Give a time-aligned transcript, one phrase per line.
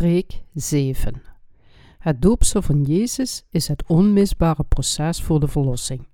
[0.00, 1.22] Preek 7
[1.98, 6.06] Het doopsel van Jezus is het onmisbare proces voor de verlossing.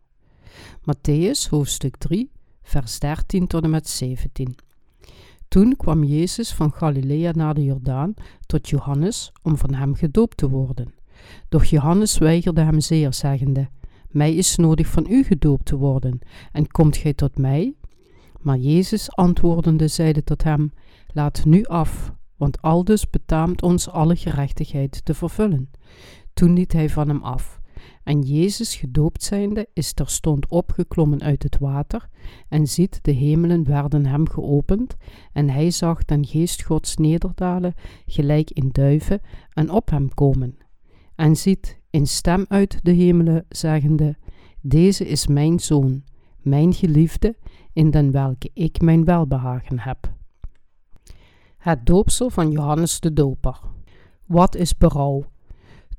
[0.80, 2.30] Matthäus hoofdstuk 3,
[2.62, 4.54] vers 13 tot en met 17.
[5.48, 8.14] Toen kwam Jezus van Galilea naar de Jordaan
[8.46, 10.94] tot Johannes om van hem gedoopt te worden.
[11.48, 13.68] Doch Johannes weigerde hem zeer, zeggende:
[14.10, 16.18] Mij is nodig van u gedoopt te worden,
[16.52, 17.74] en komt gij tot mij?
[18.40, 20.72] Maar Jezus antwoordende zeide tot hem:
[21.12, 25.70] Laat nu af, want aldus betaamt ons alle gerechtigheid te vervullen.
[26.34, 27.60] Toen liet hij van hem af.
[28.02, 32.08] En Jezus gedoopt zijnde is terstond opgeklommen uit het water,
[32.48, 34.96] en ziet de hemelen werden hem geopend,
[35.32, 37.74] en hij zag den geest Gods nederdalen,
[38.06, 39.20] gelijk in duiven,
[39.52, 40.56] en op hem komen.
[41.14, 44.16] En ziet een stem uit de hemelen, zeggende,
[44.60, 46.02] Deze is mijn zoon,
[46.42, 47.36] mijn geliefde,
[47.72, 50.14] in den welke ik mijn welbehagen heb.
[51.66, 53.60] Het doopsel van Johannes de Doper.
[54.26, 55.24] Wat is berouw?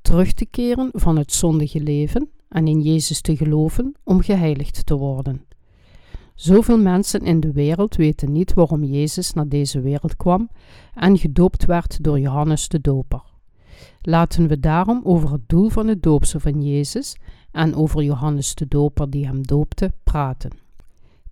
[0.02, 4.96] Terug te keren van het zondige leven en in Jezus te geloven om geheiligd te
[4.96, 5.44] worden.
[6.34, 10.50] Zoveel mensen in de wereld weten niet waarom Jezus naar deze wereld kwam
[10.94, 13.22] en gedoopt werd door Johannes de Doper.
[14.00, 17.16] Laten we daarom over het doel van het doopsel van Jezus
[17.50, 20.50] en over Johannes de Doper die hem doopte praten.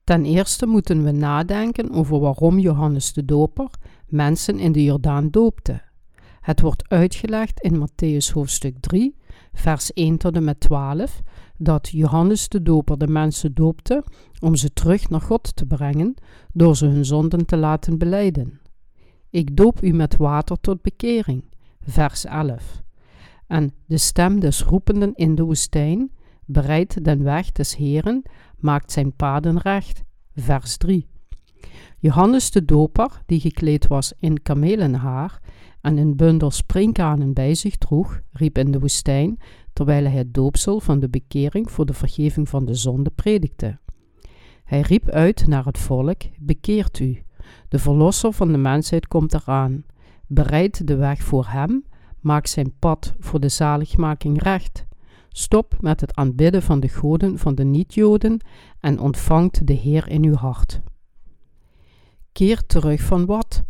[0.05, 3.71] Ten eerste moeten we nadenken over waarom Johannes de Doper
[4.07, 5.83] mensen in de Jordaan doopte.
[6.41, 9.17] Het wordt uitgelegd in Matthäus hoofdstuk 3,
[9.53, 11.23] vers 1 tot en met 12,
[11.57, 14.05] dat Johannes de Doper de mensen doopte
[14.41, 16.15] om ze terug naar God te brengen
[16.53, 18.61] door ze hun zonden te laten beleiden.
[19.31, 21.45] Ik doop u met water tot bekering,
[21.81, 22.83] vers 11.
[23.47, 26.11] En de stem des roependen in de woestijn
[26.45, 28.23] bereidt den weg des Heren,
[28.59, 30.03] maakt zijn paden recht,
[30.35, 31.07] vers 3.
[31.99, 35.41] Johannes de Doper, die gekleed was in kamelenhaar
[35.81, 39.39] en een bundel springkanen bij zich droeg, riep in de woestijn,
[39.73, 43.79] terwijl hij het doopsel van de bekering voor de vergeving van de zonde predikte.
[44.65, 47.23] Hij riep uit naar het volk: Bekeert u,
[47.69, 49.85] de verlosser van de mensheid komt eraan.
[50.27, 51.85] Bereid de weg voor hem,
[52.21, 54.87] maak zijn pad voor de zaligmaking recht.
[55.29, 58.41] Stop met het aanbidden van de goden van de niet-Joden
[58.81, 60.81] en ontvangt de Heer in uw hart.
[62.37, 63.65] Keer terug van wat?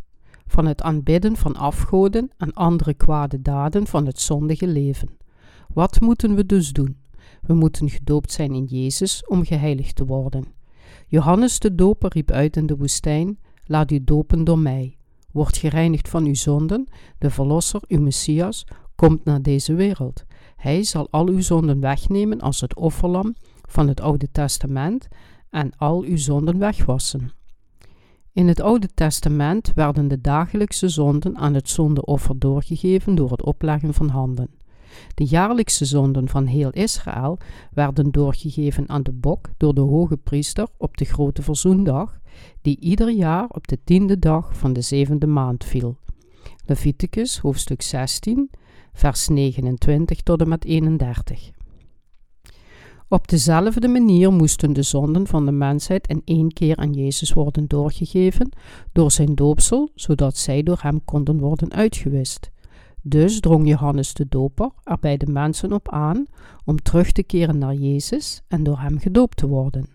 [0.46, 5.08] Van het aanbidden van afgoden en andere kwade daden van het zondige leven.
[5.72, 6.96] Wat moeten we dus doen?
[7.42, 10.44] We moeten gedoopt zijn in Jezus om geheiligd te worden.
[11.06, 14.96] Johannes de Doper riep uit in de woestijn: Laat u dopen door mij.
[15.32, 16.88] Word gereinigd van uw zonden,
[17.18, 20.24] de Verlosser, uw Messias, komt naar deze wereld.
[20.56, 23.34] Hij zal al uw zonden wegnemen als het offerlam
[23.68, 25.08] van het Oude Testament
[25.50, 27.35] en al uw zonden wegwassen.
[28.36, 33.94] In het Oude Testament werden de dagelijkse zonden aan het zondeoffer doorgegeven door het opleggen
[33.94, 34.48] van handen.
[35.14, 37.38] De jaarlijkse zonden van heel Israël
[37.72, 42.20] werden doorgegeven aan de bok door de hoge priester op de grote verzoendag,
[42.62, 45.96] die ieder jaar op de tiende dag van de zevende maand viel.
[46.66, 48.50] Leviticus hoofdstuk 16,
[48.92, 51.50] vers 29 tot en met 31.
[53.08, 57.66] Op dezelfde manier moesten de zonden van de mensheid in één keer aan Jezus worden
[57.66, 58.50] doorgegeven
[58.92, 62.50] door zijn doopsel, zodat zij door hem konden worden uitgewist.
[63.02, 66.26] Dus drong Johannes de Doper er bij de mensen op aan
[66.64, 69.86] om terug te keren naar Jezus en door hem gedoopt te worden.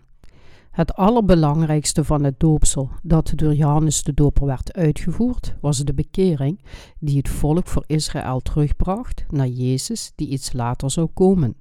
[0.70, 6.60] Het allerbelangrijkste van het doopsel dat door Johannes de Doper werd uitgevoerd, was de bekering
[6.98, 11.56] die het volk voor Israël terugbracht naar Jezus die iets later zou komen.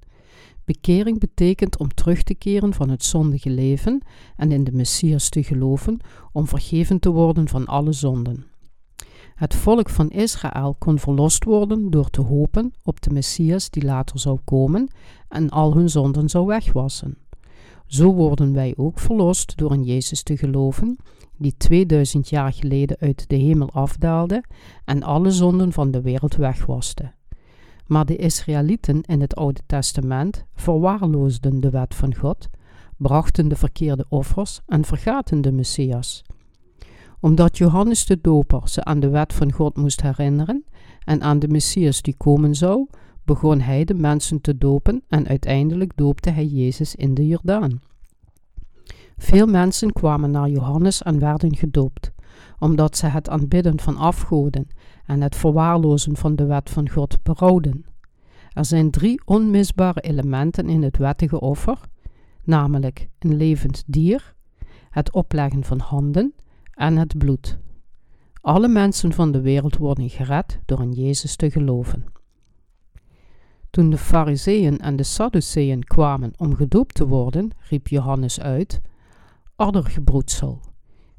[0.72, 4.02] Bekering betekent om terug te keren van het zondige leven
[4.36, 6.00] en in de Messias te geloven
[6.32, 8.46] om vergeven te worden van alle zonden.
[9.36, 14.20] Het volk van Israël kon verlost worden door te hopen op de Messias die later
[14.20, 14.92] zou komen
[15.28, 17.18] en al hun zonden zou wegwassen.
[17.86, 20.98] Zo worden wij ook verlost door in Jezus te geloven,
[21.38, 24.44] die 2000 jaar geleden uit de hemel afdaalde
[24.86, 27.12] en alle zonden van de wereld wegwaste.
[27.92, 32.50] Maar de Israëlieten in het Oude Testament verwaarloosden de wet van God,
[32.98, 36.24] brachten de verkeerde offers en vergaten de Messias.
[37.20, 40.66] Omdat Johannes de Doper ze aan de wet van God moest herinneren
[41.04, 42.88] en aan de Messias die komen zou,
[43.24, 47.82] begon hij de mensen te dopen en uiteindelijk doopte hij Jezus in de Jordaan.
[49.18, 52.12] Veel mensen kwamen naar Johannes en werden gedoopt,
[52.60, 54.68] omdat ze het aanbidden van afgoden
[55.12, 57.86] en het verwaarlozen van de wet van God berouwden.
[58.54, 61.80] Er zijn drie onmisbare elementen in het wettige offer,
[62.44, 64.34] namelijk een levend dier,
[64.90, 66.34] het opleggen van handen
[66.74, 67.58] en het bloed.
[68.42, 72.06] Alle mensen van de wereld worden gered door in Jezus te geloven.
[73.70, 78.82] Toen de Fariseeën en de Sadduceeën kwamen om gedoopt te worden, riep Johannes uit:
[79.56, 80.62] Addergebroedsel,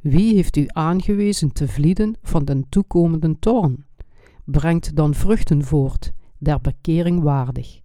[0.02, 3.84] wie heeft u aangewezen te vlieden van den toekomende toorn?
[4.44, 7.80] Brengt dan vruchten voort, der bekering waardig,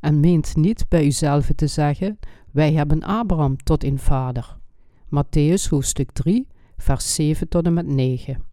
[0.00, 2.18] en meent niet bij uzelf te zeggen:
[2.50, 4.58] Wij hebben Abraham tot een vader.
[5.06, 6.46] Matthäus hoofdstuk 3,
[6.76, 8.44] vers 7 tot en met 9.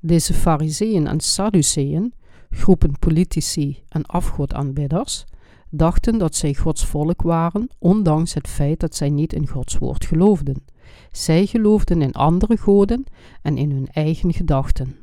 [0.00, 2.12] Deze Fariseeën en Sadduceeën,
[2.50, 5.24] groepen politici en afgodaanbidders,
[5.70, 10.04] dachten dat zij Gods volk waren, ondanks het feit dat zij niet in Gods woord
[10.04, 10.64] geloofden.
[11.12, 13.04] Zij geloofden in andere goden
[13.42, 14.96] en in hun eigen gedachten.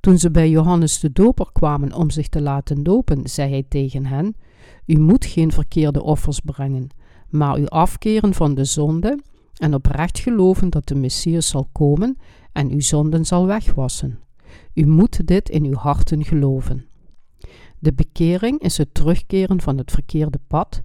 [0.00, 4.06] Toen ze bij Johannes de Doper kwamen om zich te laten dopen, zei hij tegen
[4.06, 4.36] hen:
[4.86, 6.88] U moet geen verkeerde offers brengen,
[7.28, 9.18] maar u afkeren van de zonde
[9.56, 12.16] en oprecht geloven dat de Messias zal komen
[12.52, 14.18] en uw zonden zal wegwassen.
[14.74, 16.86] U moet dit in uw harten geloven.
[17.78, 20.82] De bekering is het terugkeren van het verkeerde pad.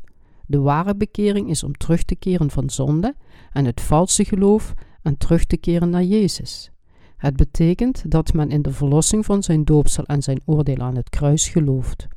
[0.54, 3.16] De ware bekering is om terug te keren van zonde
[3.52, 6.72] en het valse geloof en terug te keren naar Jezus.
[7.18, 11.10] Het betekent dat men in de verlossing van zijn doopsel en zijn oordeel aan het
[11.10, 12.08] kruis gelooft.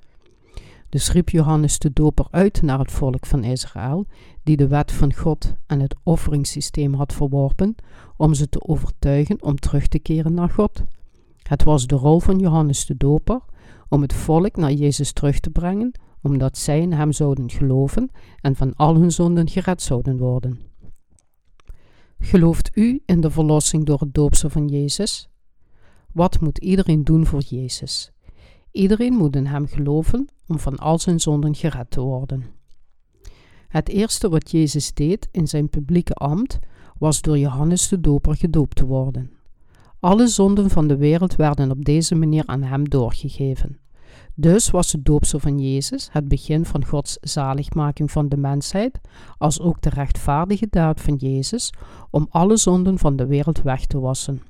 [0.88, 4.06] Dus riep Johannes de Doper uit naar het volk van Israël,
[4.43, 7.75] die de wet van God en het offeringssysteem had verworpen,
[8.17, 10.83] om ze te overtuigen om terug te keren naar God.
[11.43, 13.41] Het was de rol van Johannes de Doper
[13.88, 15.93] om het volk naar Jezus terug te brengen,
[16.26, 20.61] omdat zij in hem zouden geloven en van al hun zonden gered zouden worden.
[22.19, 25.28] Gelooft u in de verlossing door het doopsel van Jezus?
[26.12, 28.12] Wat moet iedereen doen voor Jezus?
[28.70, 32.44] Iedereen moet in hem geloven om van al zijn zonden gered te worden.
[33.69, 36.58] Het eerste wat Jezus deed in zijn publieke ambt
[36.99, 39.31] was door Johannes de Doper gedoopt te worden.
[40.00, 43.78] Alle zonden van de wereld werden op deze manier aan hem doorgegeven.
[44.38, 49.00] Dus was het doopsel van Jezus het begin van Gods zaligmaking van de mensheid,
[49.38, 51.73] als ook de rechtvaardige daad van Jezus
[52.11, 54.43] om alle zonden van de wereld weg te wassen.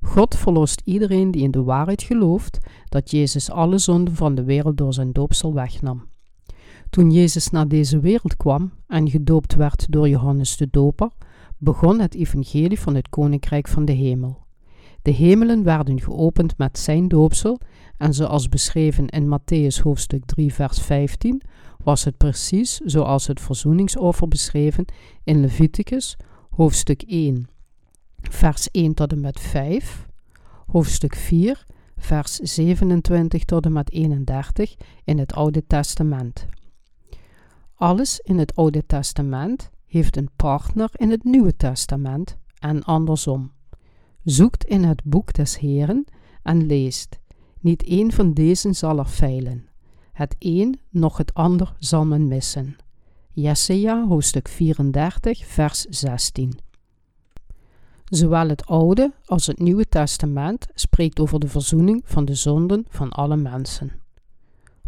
[0.00, 4.76] God verlost iedereen die in de waarheid gelooft dat Jezus alle zonden van de wereld
[4.76, 6.06] door zijn doopsel wegnam.
[6.90, 11.10] Toen Jezus naar deze wereld kwam en gedoopt werd door Johannes de Doper,
[11.56, 14.46] begon het evangelie van het koninkrijk van de hemel.
[15.02, 17.60] De hemelen werden geopend met zijn doopsel
[17.98, 21.42] en zoals beschreven in Matthäus hoofdstuk 3 vers 15
[21.84, 24.84] was het precies zoals het verzoeningsoffer beschreven
[25.24, 26.16] in Leviticus
[26.50, 27.48] hoofdstuk 1
[28.20, 30.06] vers 1 tot en met 5,
[30.66, 31.64] hoofdstuk 4
[31.96, 36.46] vers 27 tot en met 31 in het Oude Testament.
[37.74, 43.52] Alles in het Oude Testament heeft een partner in het Nieuwe Testament en andersom.
[44.24, 46.04] Zoekt in het boek des Heren
[46.42, 47.18] en leest.
[47.60, 49.66] Niet één van deze zal er feilen.
[50.12, 52.76] Het een nog het ander zal men missen.
[53.32, 56.58] Jesaja hoofdstuk 34 vers 16
[58.04, 63.10] Zowel het Oude als het Nieuwe Testament spreekt over de verzoening van de zonden van
[63.10, 63.92] alle mensen.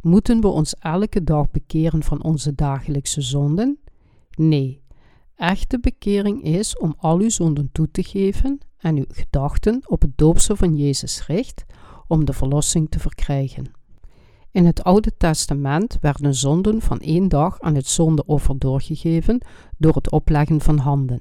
[0.03, 3.79] Moeten we ons elke dag bekeren van onze dagelijkse zonden?
[4.31, 4.83] Nee.
[5.37, 10.13] Echte bekering is om al uw zonden toe te geven en uw gedachten op het
[10.19, 11.65] doopsel van Jezus richt
[12.11, 13.71] om de verlossing te verkrijgen.
[14.51, 19.41] In het Oude Testament werden zonden van één dag aan het zondeoffer doorgegeven
[19.79, 21.21] door het opleggen van handen.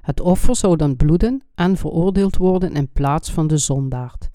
[0.00, 4.30] Het offer zou dan bloeden en veroordeeld worden in plaats van de zondaard.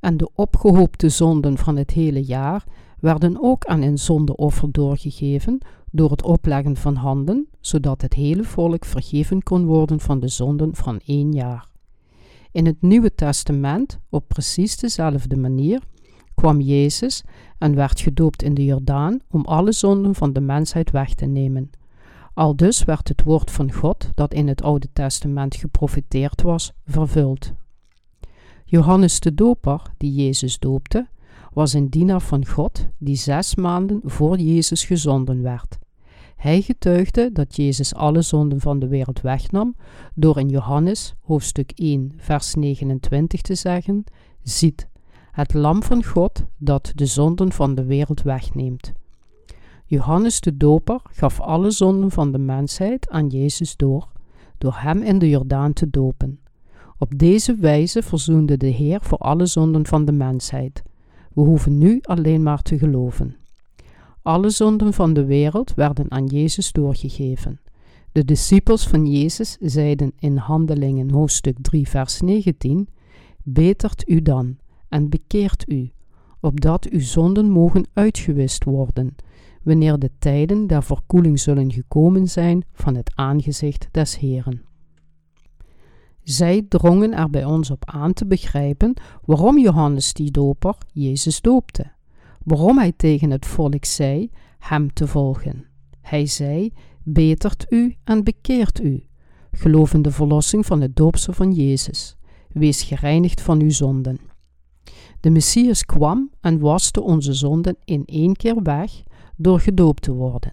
[0.00, 2.64] En de opgehoopte zonden van het hele jaar
[3.00, 5.58] werden ook aan een zondeoffer doorgegeven
[5.90, 10.74] door het opleggen van handen, zodat het hele volk vergeven kon worden van de zonden
[10.74, 11.72] van één jaar.
[12.54, 15.82] In het Nieuwe Testament, op precies dezelfde manier,
[16.34, 17.22] kwam Jezus
[17.58, 21.70] en werd gedoopt in de Jordaan om alle zonden van de mensheid weg te nemen.
[22.34, 27.52] Al dus werd het woord van God, dat in het Oude Testament geprofiteerd was, vervuld.
[28.64, 31.08] Johannes de Doper, die Jezus doopte,
[31.52, 35.78] was een dienaar van God die zes maanden voor Jezus gezonden werd.
[36.44, 39.76] Hij getuigde dat Jezus alle zonden van de wereld wegnam
[40.14, 44.04] door in Johannes hoofdstuk 1 vers 29 te zeggen:
[44.42, 44.88] Ziet,
[45.30, 48.92] het lam van God dat de zonden van de wereld wegneemt.
[49.84, 54.08] Johannes de Doper gaf alle zonden van de mensheid aan Jezus door,
[54.58, 56.40] door hem in de Jordaan te dopen.
[56.98, 60.82] Op deze wijze verzoende de Heer voor alle zonden van de mensheid.
[61.32, 63.36] We hoeven nu alleen maar te geloven.
[64.24, 67.60] Alle zonden van de wereld werden aan Jezus doorgegeven.
[68.12, 72.88] De discipels van Jezus zeiden in Handelingen hoofdstuk 3 vers 19:
[73.42, 74.56] betert u dan
[74.88, 75.90] en bekeert u,
[76.40, 79.14] opdat uw zonden mogen uitgewist worden,
[79.62, 84.62] wanneer de tijden der verkoeling zullen gekomen zijn van het aangezicht des Heeren.
[86.22, 91.92] Zij drongen er bij ons op aan te begrijpen waarom Johannes die doper Jezus doopte,
[92.44, 95.64] waarom hij tegen het volk zei hem te volgen.
[96.00, 96.72] Hij zei,
[97.02, 99.06] betert u en bekeert u,
[99.52, 102.16] geloof in de verlossing van het doopsel van Jezus,
[102.48, 104.18] wees gereinigd van uw zonden.
[105.20, 109.02] De Messias kwam en waste onze zonden in één keer weg
[109.36, 110.52] door gedoopt te worden.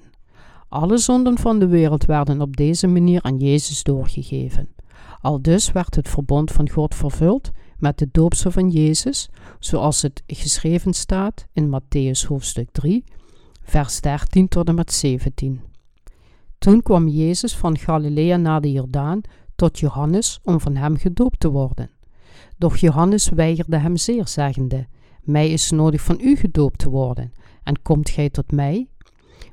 [0.69, 4.69] Alle zonden van de wereld werden op deze manier aan Jezus doorgegeven.
[5.21, 10.23] Al dus werd het verbond van God vervuld met de doopsel van Jezus, zoals het
[10.27, 13.03] geschreven staat in Matthäus hoofdstuk 3,
[13.63, 15.61] vers 13 tot en met 17.
[16.57, 19.21] Toen kwam Jezus van Galilea naar de Jordaan
[19.55, 21.89] tot Johannes om van hem gedoopt te worden.
[22.57, 24.88] Doch Johannes weigerde hem zeer, zeggende:
[25.21, 27.31] Mij is nodig van u gedoopt te worden,
[27.63, 28.88] en komt gij tot mij?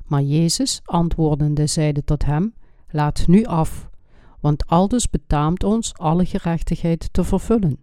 [0.05, 2.53] Maar Jezus, antwoordende, zeide tot hem:
[2.89, 3.89] Laat nu af,
[4.39, 7.77] want aldus betaamt ons alle gerechtigheid te vervullen.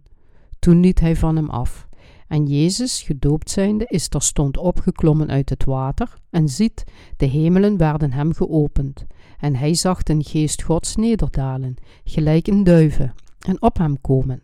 [0.59, 1.87] Toen liet hij van hem af.
[2.27, 6.83] En Jezus, gedoopt zijnde, is terstond opgeklommen uit het water, en ziet,
[7.17, 9.05] de hemelen werden hem geopend,
[9.39, 13.13] en hij zag den geest Gods nederdalen, gelijk een duiven,
[13.47, 14.41] en op hem komen.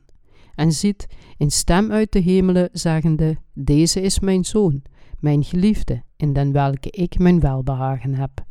[0.55, 4.81] En ziet, een stem uit de hemelen, zeggende, Deze is mijn zoon,
[5.19, 8.45] mijn geliefde, in den welke ik mijn welbehagen heb.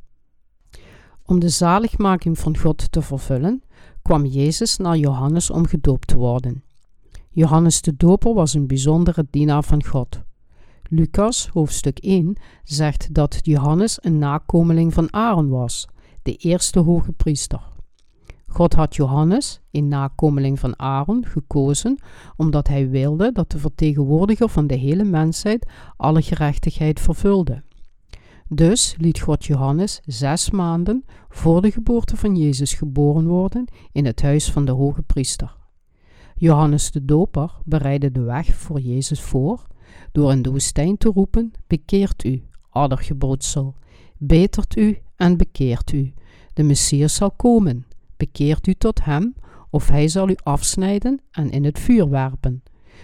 [1.24, 3.62] Om de zaligmaking van God te vervullen,
[4.02, 6.64] kwam Jezus naar Johannes om gedoopt te worden.
[7.34, 10.20] Johannes de Doper was een bijzondere dienaar van God.
[10.82, 15.88] Lucas, hoofdstuk 1, zegt dat Johannes een nakomeling van Aaron was,
[16.22, 17.60] de eerste hoge priester.
[18.46, 22.02] God had Johannes, een nakomeling van Aaron, gekozen
[22.36, 27.62] omdat hij wilde dat de vertegenwoordiger van de hele mensheid alle gerechtigheid vervulde.
[28.48, 34.22] Dus liet God Johannes zes maanden voor de geboorte van Jezus geboren worden in het
[34.22, 35.60] huis van de hoge priester.
[36.42, 39.66] Johannes de Doper bereidde de weg voor Jezus voor
[40.12, 43.74] door in de woestijn te roepen: Bekeert u, addergebroedsel,
[44.18, 46.12] betert u en bekeert u.
[46.54, 47.86] De Messias zal komen.
[48.16, 49.34] Bekeert u tot hem,
[49.70, 52.62] of hij zal u afsnijden en in het vuur werpen.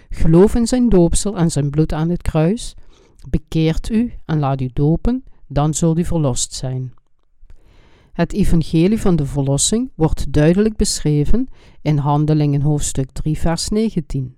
[0.09, 2.75] Geloof in zijn doopsel en zijn bloed aan het kruis.
[3.29, 6.93] Bekeert u en laat u dopen, dan zult u verlost zijn.
[8.19, 11.47] Het evangelie van de verlossing wordt duidelijk beschreven
[11.81, 14.35] in Handelingen hoofdstuk 3 vers 19.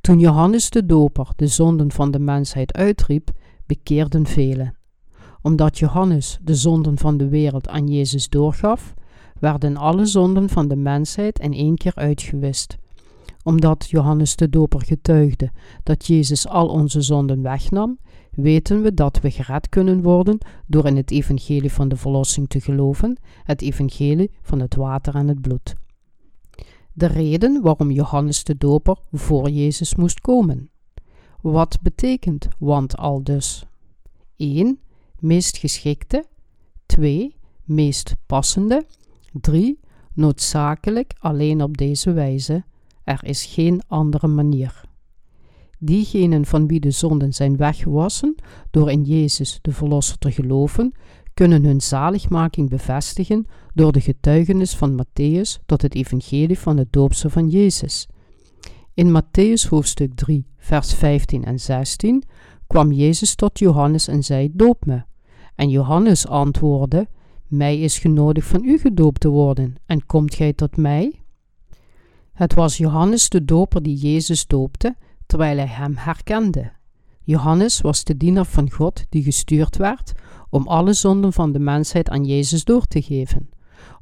[0.00, 3.30] Toen Johannes de Doper de zonden van de mensheid uitriep,
[3.66, 4.76] bekeerden velen.
[5.42, 8.94] Omdat Johannes de zonden van de wereld aan Jezus doorgaf,
[9.40, 12.76] werden alle zonden van de mensheid in één keer uitgewist.
[13.42, 15.50] Omdat Johannes de Doper getuigde
[15.82, 17.98] dat Jezus al onze zonden wegnam,
[18.36, 22.60] weten we dat we gered kunnen worden door in het evangelie van de verlossing te
[22.60, 25.74] geloven, het evangelie van het water en het bloed.
[26.92, 30.70] De reden waarom Johannes de Doper voor Jezus moest komen.
[31.40, 33.64] Wat betekent want al dus?
[34.36, 34.78] 1.
[35.18, 36.24] Meest geschikte.
[36.86, 37.36] 2.
[37.64, 38.86] Meest passende.
[39.32, 39.78] 3.
[40.12, 42.64] Noodzakelijk alleen op deze wijze.
[43.04, 44.82] Er is geen andere manier.
[45.84, 48.34] Diegenen van wie de zonden zijn weggewassen
[48.70, 50.92] door in Jezus de Verlosser te geloven,
[51.34, 57.30] kunnen hun zaligmaking bevestigen door de getuigenis van Matthäus tot het evangelie van het doopsel
[57.30, 58.08] van Jezus.
[58.94, 62.24] In Matthäus hoofdstuk 3, vers 15 en 16
[62.66, 65.02] kwam Jezus tot Johannes en zei: Doop me.
[65.54, 67.08] En Johannes antwoordde:
[67.46, 71.22] Mij is genodigd van u gedoopt te worden, en komt gij tot mij?
[72.32, 76.72] Het was Johannes de doper die Jezus doopte, terwijl hij hem herkende.
[77.22, 80.12] Johannes was de dienaar van God die gestuurd werd
[80.50, 83.48] om alle zonden van de mensheid aan Jezus door te geven.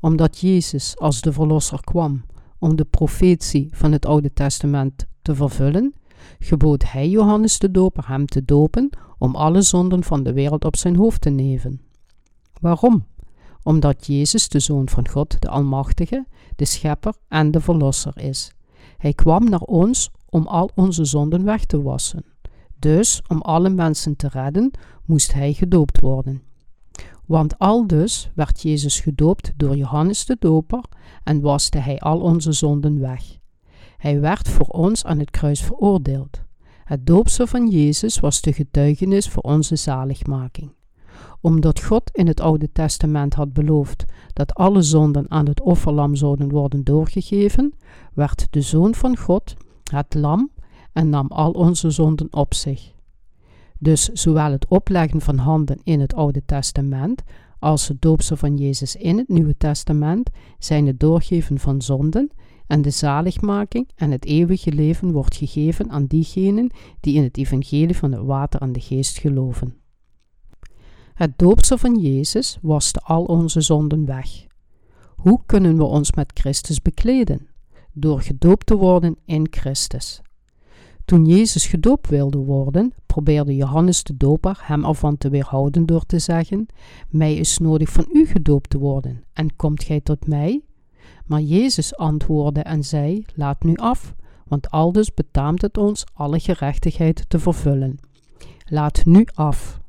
[0.01, 2.25] Omdat Jezus als de Verlosser kwam
[2.59, 5.95] om de profetie van het Oude Testament te vervullen,
[6.39, 10.77] gebood hij Johannes de Doper hem te dopen om alle zonden van de wereld op
[10.77, 11.81] zijn hoofd te nemen.
[12.61, 13.07] Waarom?
[13.63, 16.27] Omdat Jezus de Zoon van God, de Almachtige,
[16.57, 18.53] de Schepper en de Verlosser is.
[18.99, 22.25] Hij kwam naar ons om al onze zonden weg te wassen.
[22.79, 24.71] Dus, om alle mensen te redden,
[25.05, 26.43] moest hij gedoopt worden.
[27.27, 30.85] Want al dus werd Jezus gedoopt door Johannes de Doper
[31.25, 33.23] en waste hij al onze zonden weg.
[33.97, 36.43] Hij werd voor ons aan het kruis veroordeeld.
[36.85, 40.73] Het doopsel van Jezus was de getuigenis voor onze zaligmaking.
[41.41, 46.49] Omdat God in het Oude Testament had beloofd dat alle zonden aan het offerlam zouden
[46.49, 47.75] worden doorgegeven,
[48.15, 49.55] werd de Zoon van God
[49.93, 50.51] het lam,
[50.93, 52.93] en nam al onze zonden op zich.
[53.79, 57.23] Dus zowel het opleggen van handen in het Oude Testament
[57.59, 62.31] als het doopsel van Jezus in het Nieuwe Testament zijn het doorgeven van zonden
[62.67, 66.71] en de zaligmaking en het eeuwige leven wordt gegeven aan diegenen
[67.01, 69.75] die in het evangelie van het water en de geest geloven.
[71.15, 74.47] Het doopsel van Jezus waste al onze zonden weg.
[75.17, 77.52] Hoe kunnen we ons met Christus bekleden?
[77.93, 80.21] Door gedoopt te worden in Christus.
[81.05, 86.19] Toen Jezus gedoopt wilde worden, probeerde Johannes de Doper hem ervan te weerhouden door te
[86.19, 86.67] zeggen:
[87.09, 90.63] Mij is nodig van u gedoopt te worden, en komt gij tot mij?
[91.27, 94.15] Maar Jezus antwoordde en zei: Laat nu af,
[94.47, 97.99] want aldus betaamt het ons alle gerechtigheid te vervullen.
[98.65, 99.81] Laat nu af.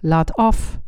[0.00, 0.80] Laat af.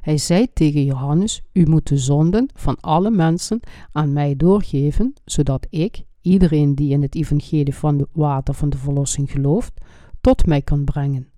[0.00, 3.60] Hij zei tegen Johannes: U moet de zonden van alle mensen
[3.92, 8.76] aan mij doorgeven, zodat ik, iedereen die in het evangelie van het water van de
[8.76, 9.72] verlossing gelooft,
[10.20, 11.28] tot mij kan brengen.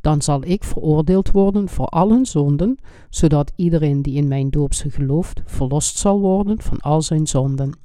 [0.00, 2.78] Dan zal ik veroordeeld worden voor al hun zonden,
[3.10, 7.78] zodat iedereen die in mijn doopse gelooft, verlost zal worden van al zijn zonden.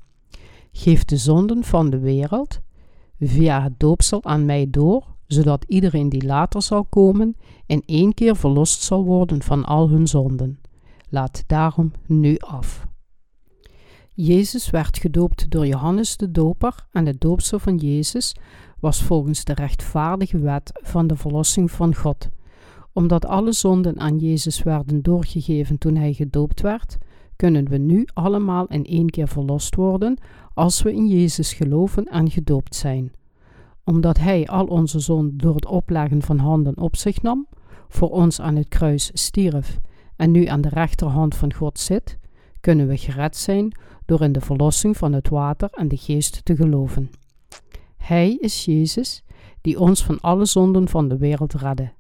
[0.72, 2.62] Geef de zonden van de wereld
[3.20, 8.36] via het doopsel aan mij door, zodat iedereen die later zal komen in één keer
[8.36, 10.60] verlost zal worden van al hun zonden.
[11.10, 12.88] Laat daarom nu af.
[14.15, 18.36] Jezus werd gedoopt door Johannes de Doper en het doopsel van Jezus
[18.79, 22.29] was volgens de rechtvaardige wet van de verlossing van God.
[22.91, 26.98] Omdat alle zonden aan Jezus werden doorgegeven toen hij gedoopt werd,
[27.36, 30.17] kunnen we nu allemaal in één keer verlost worden
[30.53, 33.12] als we in Jezus geloven en gedoopt zijn.
[33.84, 37.48] Omdat hij al onze zonden door het opleggen van handen op zich nam,
[37.88, 39.79] voor ons aan het kruis stierf
[40.15, 42.17] en nu aan de rechterhand van God zit,
[42.63, 46.56] kunnen we gered zijn door in de verlossing van het water en de geest te
[46.56, 47.10] geloven.
[47.97, 49.23] Hij is Jezus,
[49.62, 51.91] die ons van alle zonden van de wereld redde.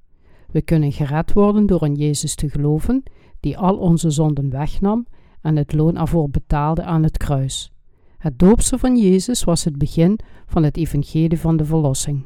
[0.51, 3.03] We kunnen gered worden door in Jezus te geloven,
[3.39, 5.05] die al onze zonden wegnam
[5.41, 7.71] en het loon ervoor betaalde aan het kruis.
[8.17, 12.25] Het doopsel van Jezus was het begin van het evangelie van de verlossing.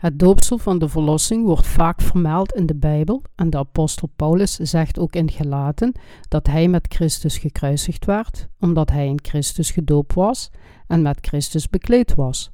[0.00, 4.54] Het doopsel van de verlossing wordt vaak vermeld in de Bijbel en de apostel Paulus
[4.54, 5.92] zegt ook in Gelaten
[6.28, 10.50] dat hij met Christus gekruisigd werd, omdat hij in Christus gedoopt was
[10.86, 12.50] en met Christus bekleed was.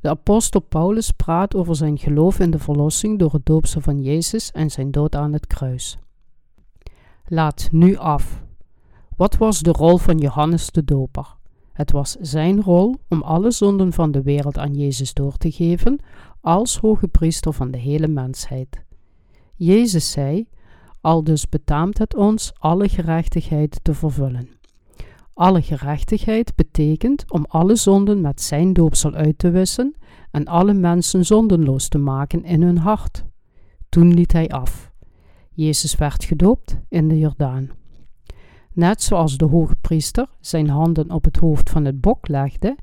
[0.00, 4.50] De apostel Paulus praat over zijn geloof in de verlossing door het doopsel van Jezus
[4.50, 5.98] en zijn dood aan het kruis.
[7.26, 8.42] Laat nu af.
[9.16, 11.36] Wat was de rol van Johannes de Doper?
[11.72, 16.00] Het was zijn rol om alle zonden van de wereld aan Jezus door te geven,
[16.44, 18.82] als hoge priester van de hele mensheid.
[19.56, 20.48] Jezus zei:
[21.00, 24.48] Al dus betaamt het ons alle gerechtigheid te vervullen.
[25.34, 29.94] Alle gerechtigheid betekent om alle zonden met zijn doopsel uit te wissen
[30.30, 33.24] en alle mensen zondenloos te maken in hun hart.
[33.88, 34.92] Toen liet hij af.
[35.50, 37.70] Jezus werd gedoopt in de Jordaan.
[38.72, 42.76] Net zoals de hoge priester zijn handen op het hoofd van het bok legde,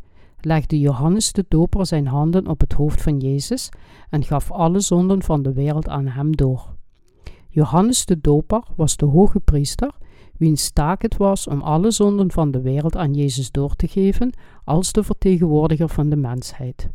[0.45, 3.69] legde Johannes de Doper zijn handen op het hoofd van Jezus
[4.09, 6.75] en gaf alle zonden van de wereld aan hem door.
[7.49, 9.91] Johannes de Doper was de hoge priester,
[10.37, 14.33] wiens taak het was om alle zonden van de wereld aan Jezus door te geven
[14.63, 16.89] als de vertegenwoordiger van de mensheid.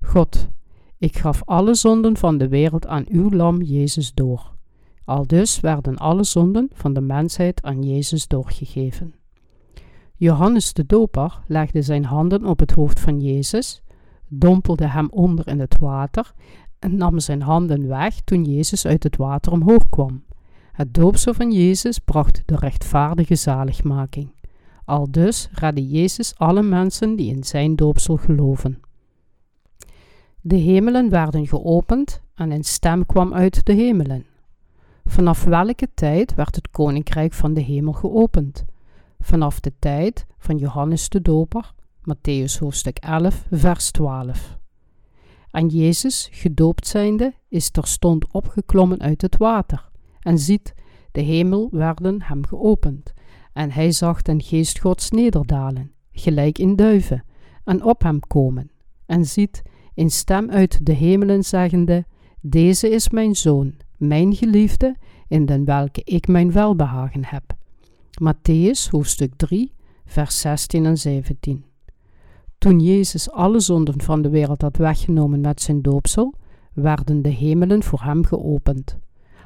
[0.00, 0.48] God,
[0.98, 4.54] ik gaf alle zonden van de wereld aan uw lam Jezus door.
[5.04, 9.14] Aldus werden alle zonden van de mensheid aan Jezus doorgegeven.
[10.16, 13.82] Johannes de Doper legde zijn handen op het hoofd van Jezus,
[14.28, 16.32] dompelde hem onder in het water
[16.78, 20.24] en nam zijn handen weg toen Jezus uit het water omhoog kwam.
[20.72, 24.30] Het doopsel van Jezus bracht de rechtvaardige zaligmaking.
[24.84, 28.80] Aldus redde Jezus alle mensen die in zijn doopsel geloven.
[30.40, 34.24] De hemelen werden geopend en een stem kwam uit de hemelen.
[35.04, 38.64] Vanaf welke tijd werd het koninkrijk van de hemel geopend?
[39.24, 44.58] Vanaf de tijd van Johannes de Doper, Matthäus hoofdstuk 11, vers 12.
[45.50, 49.90] En Jezus, gedoopt zijnde, is terstond opgeklommen uit het water.
[50.20, 50.74] En ziet,
[51.12, 53.12] de hemel werden hem geopend.
[53.52, 57.24] En hij zag den geest Gods nederdalen, gelijk in duiven,
[57.64, 58.70] en op hem komen.
[59.06, 59.62] En ziet,
[59.94, 62.04] een stem uit de hemelen zeggende,
[62.40, 64.96] Deze is mijn zoon, mijn geliefde,
[65.28, 67.60] in den welke ik mijn welbehagen heb.
[68.22, 69.72] Matthäus hoofdstuk 3,
[70.04, 71.64] vers 16 en 17.
[72.58, 76.34] Toen Jezus alle zonden van de wereld had weggenomen met zijn doopsel,
[76.72, 78.98] werden de hemelen voor hem geopend.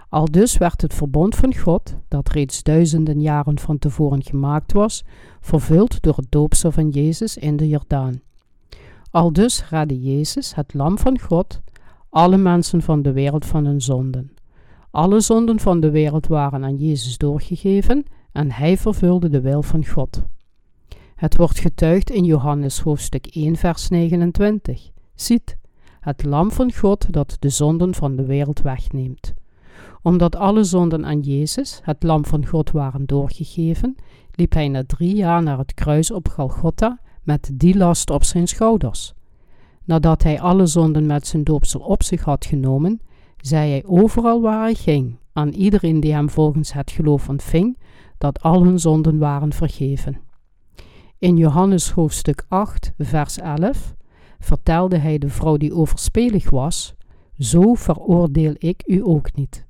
[0.09, 5.05] Aldus werd het verbond van God, dat reeds duizenden jaren van tevoren gemaakt was,
[5.41, 8.21] vervuld door het doopsel van Jezus in de Jordaan.
[9.11, 11.61] Aldus redde Jezus, het lam van God,
[12.09, 14.31] alle mensen van de wereld van hun zonden.
[14.91, 18.05] Alle zonden van de wereld waren aan Jezus doorgegeven
[18.37, 20.23] en hij vervulde de wil van God.
[21.15, 24.91] Het wordt getuigd in Johannes hoofdstuk 1 vers 29.
[25.15, 25.57] Ziet,
[26.01, 29.35] het lam van God dat de zonden van de wereld wegneemt.
[30.03, 33.97] Omdat alle zonden aan Jezus, het lam van God, waren doorgegeven,
[34.33, 38.47] liep hij na drie jaar naar het kruis op Golgotha met die last op zijn
[38.47, 39.15] schouders.
[39.85, 43.01] Nadat hij alle zonden met zijn doopsel op zich had genomen,
[43.37, 47.77] zei hij overal waar hij ging, aan iedereen die hem volgens het geloof ontving,
[48.19, 50.21] dat al hun zonden waren vergeven.
[51.19, 53.95] In Johannes hoofdstuk 8, vers 11
[54.39, 56.95] vertelde hij de vrouw die overspelig was:
[57.39, 59.67] Zo veroordeel ik u ook niet.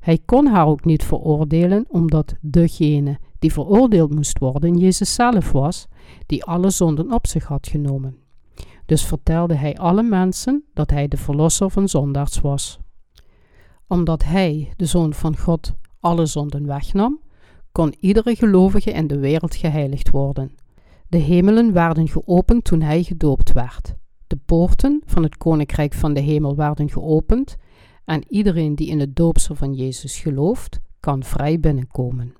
[0.00, 5.86] Hij kon haar ook niet veroordelen, omdat degene die veroordeeld moest worden Jezus zelf was,
[6.26, 8.16] die alle zonden op zich had genomen.
[8.86, 12.78] Dus vertelde hij alle mensen dat hij de verlosser van zondaars was.
[13.86, 17.20] Omdat hij, de Zoon van God, alle zonden wegnam,
[17.72, 20.50] kon iedere gelovige in de wereld geheiligd worden.
[21.08, 23.94] De hemelen werden geopend toen hij gedoopt werd.
[24.26, 27.56] De poorten van het koninkrijk van de hemel werden geopend
[28.04, 32.34] en iedereen die in het doopsel van Jezus gelooft, kan vrij binnenkomen.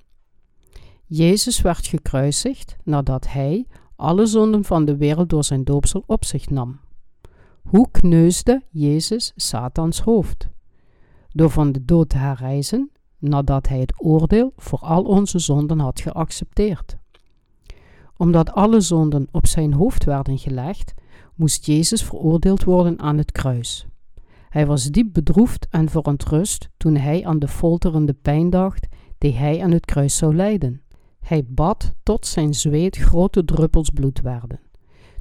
[1.07, 3.67] Jezus werd gekruisigd nadat hij
[3.97, 6.81] alle zonden van de wereld door zijn doopsel op zich nam.
[7.63, 10.49] Hoe kneusde Jezus Satans hoofd?
[11.33, 12.91] Door van de dood te herrijzen
[13.21, 16.99] nadat hij het oordeel voor al onze zonden had geaccepteerd.
[18.17, 20.95] Omdat alle zonden op zijn hoofd werden gelegd,
[21.35, 23.87] moest Jezus veroordeeld worden aan het kruis.
[24.49, 28.87] Hij was diep bedroefd en verontrust toen hij aan de folterende pijn dacht
[29.19, 30.83] die hij aan het kruis zou lijden.
[31.21, 34.61] Hij bad tot zijn zweet grote druppels bloed werden.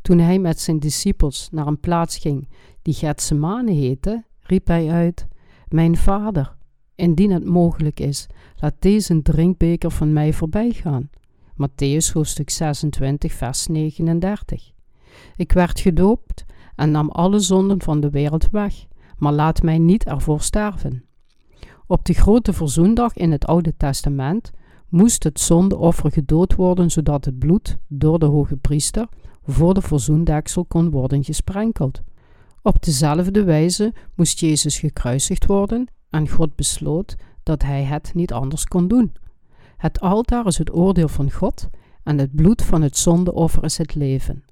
[0.02, 2.50] Toen hij met zijn discipels naar een plaats ging
[2.82, 5.28] die Getsemane heette, riep hij uit:
[5.68, 6.56] Mijn vader,
[7.00, 11.10] indien het mogelijk is, laat deze drinkbeker van mij voorbij gaan.
[11.54, 14.72] Matthäus hoofdstuk 26, vers 39.
[15.36, 18.86] Ik werd gedoopt en nam alle zonden van de wereld weg,
[19.18, 21.04] maar laat mij niet ervoor sterven.
[21.88, 24.52] Op de grote verzoendag in het Oude Testament
[24.90, 29.08] moest het zondeoffer gedood worden, zodat het bloed door de hoge priester
[29.46, 32.02] voor de verzoendeksel kon worden gesprenkeld.
[32.62, 38.66] Op dezelfde wijze moest Jezus gekruisigd worden en God besloot dat hij het niet anders
[38.66, 39.14] kon doen.
[39.78, 41.70] Het altaar is het oordeel van God
[42.04, 44.44] en het bloed van het zondeoffer is het leven.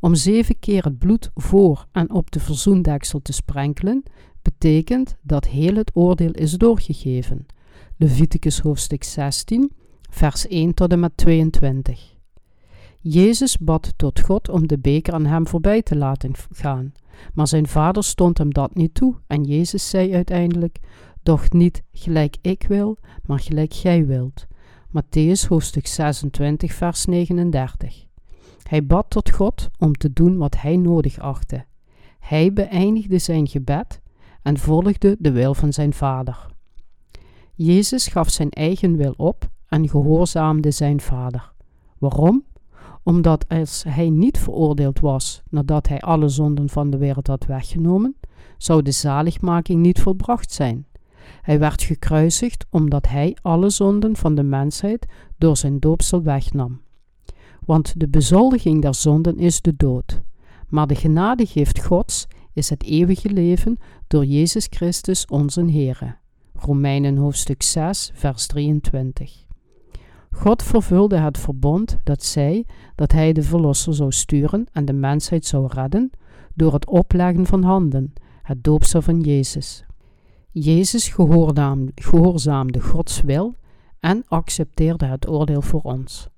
[0.00, 4.02] Om zeven keer het bloed voor en op de verzoendeksel te sprenkelen,
[4.42, 7.46] betekent dat heel het oordeel is doorgegeven.
[7.96, 9.72] Leviticus hoofdstuk 16,
[10.10, 12.14] vers 1 tot en met 22.
[13.00, 16.92] Jezus bad tot God om de beker aan hem voorbij te laten gaan,
[17.34, 20.78] maar zijn vader stond hem dat niet toe en Jezus zei uiteindelijk,
[21.22, 24.46] doch niet gelijk ik wil, maar gelijk gij wilt.
[24.88, 28.04] Matthäus hoofdstuk 26 vers 39.
[28.62, 31.64] Hij bad tot God om te doen wat hij nodig achtte.
[32.18, 34.00] Hij beëindigde zijn gebed
[34.42, 36.46] en volgde de wil van zijn vader.
[37.54, 41.52] Jezus gaf zijn eigen wil op en gehoorzaamde zijn vader.
[41.98, 42.44] Waarom?
[43.04, 48.16] Omdat als hij niet veroordeeld was nadat hij alle zonden van de wereld had weggenomen,
[48.58, 50.86] zou de zaligmaking niet volbracht zijn.
[51.42, 55.06] Hij werd gekruisigd omdat hij alle zonden van de mensheid
[55.38, 56.80] door zijn doopsel wegnam.
[57.64, 60.22] Want de bezoldiging der zonden is de dood,
[60.68, 66.16] maar de genadegift Gods is het eeuwige leven door Jezus Christus onze Heere.
[66.54, 69.43] Romeinen hoofdstuk 6, vers 23.
[70.34, 75.46] God vervulde het verbond dat zei dat hij de Verlosser zou sturen en de mensheid
[75.46, 76.10] zou redden
[76.54, 79.84] door het opleggen van handen, het doopsel van Jezus.
[80.50, 81.08] Jezus
[81.94, 83.54] gehoorzaamde Gods wil
[84.00, 86.28] en accepteerde het oordeel voor ons.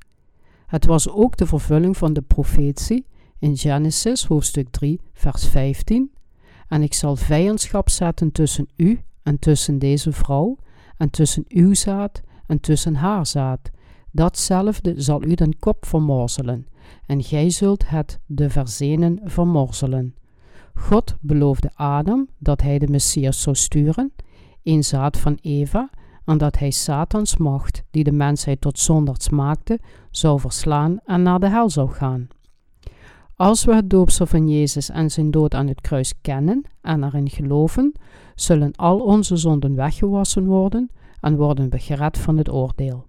[0.67, 3.07] Het was ook de vervulling van de profetie
[3.39, 6.11] in Genesis hoofdstuk 3, vers 15.
[6.69, 10.57] En ik zal vijandschap zetten tussen u en tussen deze vrouw,
[10.97, 13.71] en tussen uw zaad en tussen haar zaad.
[14.17, 16.67] Datzelfde zal u den kop vermorzelen,
[17.07, 20.15] en gij zult het de verzenen vermorzelen.
[20.75, 24.13] God beloofde Adam dat hij de Messias zou sturen,
[24.63, 25.91] een zaad van Eva,
[26.25, 31.41] en dat hij Satans macht, die de mensheid tot zondags maakte, zou verslaan en naar
[31.41, 32.29] de hel zou gaan.
[33.35, 37.31] Als we het doopsel van Jezus en zijn dood aan het kruis kennen en erin
[37.31, 37.93] geloven,
[38.35, 43.07] zullen al onze zonden weggewassen worden en worden we gered van het oordeel.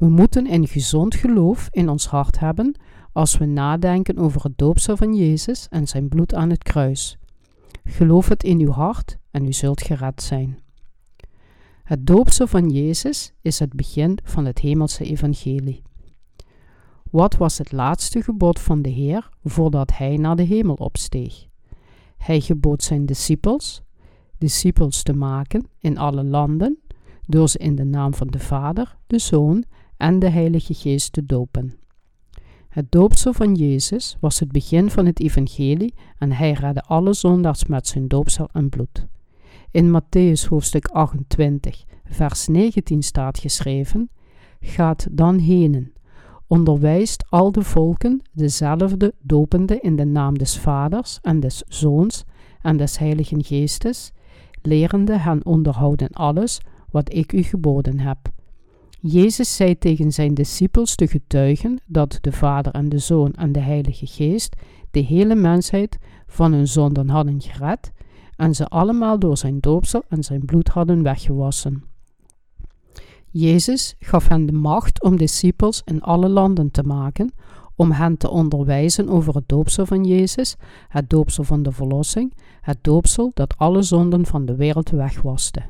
[0.00, 2.80] We moeten een gezond geloof in ons hart hebben
[3.12, 7.18] als we nadenken over het doopsel van Jezus en zijn bloed aan het kruis.
[7.84, 10.58] Geloof het in uw hart en u zult gered zijn.
[11.82, 15.82] Het doopsel van Jezus is het begin van het hemelse evangelie.
[17.10, 21.46] Wat was het laatste gebod van de Heer voordat hij naar de hemel opsteeg?
[22.16, 23.82] Hij gebood zijn discipels,
[24.38, 26.78] discipels te maken in alle landen,
[27.26, 29.64] door ze in de naam van de Vader, de Zoon
[30.00, 31.74] en de Heilige Geest te dopen.
[32.68, 37.66] Het doopsel van Jezus was het begin van het evangelie en hij redde alle zondaars
[37.66, 39.06] met zijn doopsel en bloed.
[39.70, 44.10] In Matthäus hoofdstuk 28, vers 19 staat geschreven:
[44.60, 45.92] Gaat dan henen,
[46.46, 52.24] onderwijst al de volken dezelfde dopende in de naam des Vaders en des Zoons
[52.62, 54.12] en des Heiligen Geestes,
[54.62, 56.60] lerende hen onderhouden alles
[56.90, 58.18] wat ik u geboden heb.
[59.02, 63.60] Jezus zei tegen zijn discipels te getuigen dat de Vader en de Zoon en de
[63.60, 64.56] Heilige Geest
[64.90, 67.92] de hele mensheid van hun zonden hadden gered
[68.36, 71.84] en ze allemaal door zijn doopsel en zijn bloed hadden weggewassen.
[73.30, 77.32] Jezus gaf hen de macht om discipels in alle landen te maken,
[77.76, 80.56] om hen te onderwijzen over het doopsel van Jezus,
[80.88, 85.62] het doopsel van de verlossing, het doopsel dat alle zonden van de wereld wegwaste.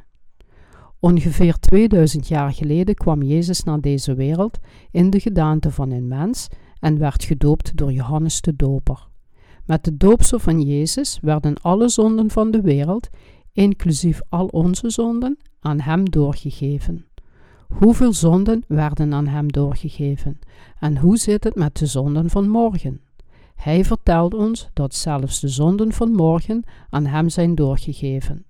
[1.00, 4.58] Ongeveer 2000 jaar geleden kwam Jezus naar deze wereld
[4.90, 6.48] in de gedaante van een mens
[6.80, 9.08] en werd gedoopt door Johannes de Doper.
[9.64, 13.08] Met de doopsel van Jezus werden alle zonden van de wereld,
[13.52, 17.06] inclusief al onze zonden, aan Hem doorgegeven.
[17.68, 20.38] Hoeveel zonden werden aan Hem doorgegeven?
[20.78, 23.00] En hoe zit het met de zonden van morgen?
[23.54, 28.44] Hij vertelt ons dat zelfs de zonden van morgen aan Hem zijn doorgegeven.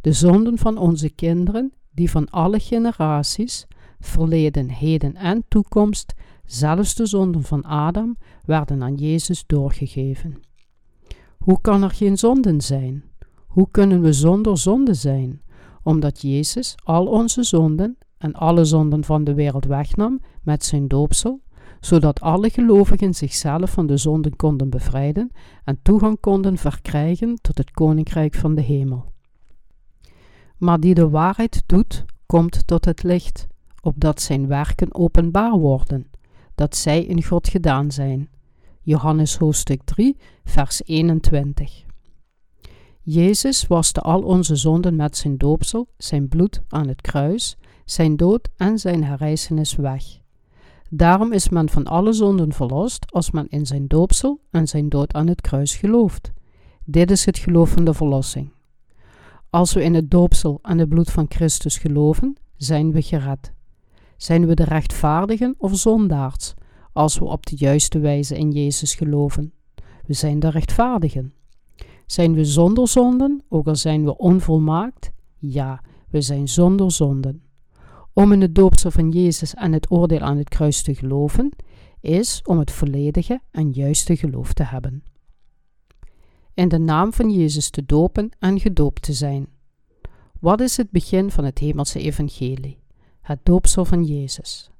[0.00, 3.66] De zonden van onze kinderen, die van alle generaties,
[4.00, 10.40] verleden, heden en toekomst, zelfs de zonden van Adam, werden aan Jezus doorgegeven.
[11.38, 13.04] Hoe kan er geen zonden zijn?
[13.46, 15.42] Hoe kunnen we zonder zonde zijn?
[15.82, 21.40] Omdat Jezus al onze zonden en alle zonden van de wereld wegnam met zijn doopsel,
[21.80, 25.30] zodat alle gelovigen zichzelf van de zonden konden bevrijden
[25.64, 29.14] en toegang konden verkrijgen tot het koninkrijk van de hemel.
[30.58, 33.46] Maar die de waarheid doet, komt tot het licht,
[33.82, 36.06] opdat zijn werken openbaar worden,
[36.54, 38.28] dat zij in God gedaan zijn.
[38.80, 41.84] Johannes hoofdstuk 3, vers 21.
[43.02, 48.48] Jezus waste al onze zonden met zijn doopsel, zijn bloed aan het kruis, zijn dood
[48.56, 50.04] en zijn herrijzenis weg.
[50.90, 55.12] Daarom is men van alle zonden verlost als men in zijn doopsel en zijn dood
[55.12, 56.32] aan het kruis gelooft.
[56.84, 58.55] Dit is het geloof van de verlossing.
[59.50, 63.52] Als we in het doopsel en het bloed van Christus geloven, zijn we gered.
[64.16, 66.54] Zijn we de rechtvaardigen of zondaars,
[66.92, 69.52] als we op de juiste wijze in Jezus geloven?
[70.06, 71.32] We zijn de rechtvaardigen.
[72.06, 75.10] Zijn we zonder zonden, ook al zijn we onvolmaakt?
[75.38, 77.42] Ja, we zijn zonder zonden.
[78.12, 81.50] Om in het doopsel van Jezus en het oordeel aan het kruis te geloven,
[82.00, 85.02] is om het volledige en juiste geloof te hebben.
[86.56, 89.46] In de naam van Jezus te dopen en gedoopt te zijn.
[90.40, 92.78] Wat is het begin van het hemelse evangelie?
[93.20, 94.70] Het doopsel van Jezus.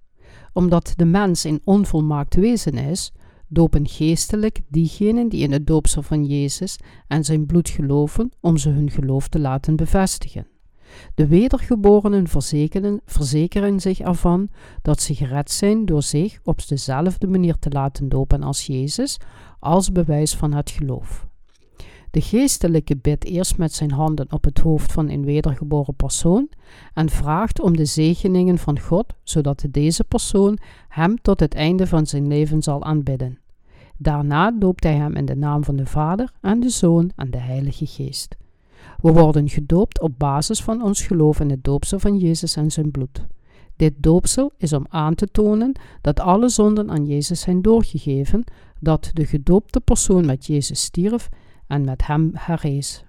[0.52, 3.12] Omdat de mens een onvolmaakt wezen is,
[3.48, 8.68] dopen geestelijk diegenen die in het doopsel van Jezus en zijn bloed geloven om ze
[8.68, 10.46] hun geloof te laten bevestigen.
[11.14, 14.48] De wedergeborenen verzekeren, verzekeren zich ervan
[14.82, 19.18] dat ze gered zijn door zich op dezelfde manier te laten dopen als Jezus,
[19.58, 21.26] als bewijs van het geloof.
[22.16, 26.48] De geestelijke bidt eerst met zijn handen op het hoofd van een wedergeboren persoon
[26.94, 32.06] en vraagt om de zegeningen van God, zodat deze persoon hem tot het einde van
[32.06, 33.38] zijn leven zal aanbidden.
[33.96, 37.38] Daarna doopt hij hem in de naam van de Vader en de Zoon en de
[37.38, 38.36] Heilige Geest.
[39.00, 42.90] We worden gedoopt op basis van ons geloof in het doopsel van Jezus en zijn
[42.90, 43.26] bloed.
[43.76, 48.44] Dit doopsel is om aan te tonen dat alle zonden aan Jezus zijn doorgegeven,
[48.80, 51.28] dat de gedoopte persoon met Jezus stierf
[51.66, 53.04] en met hem herrees.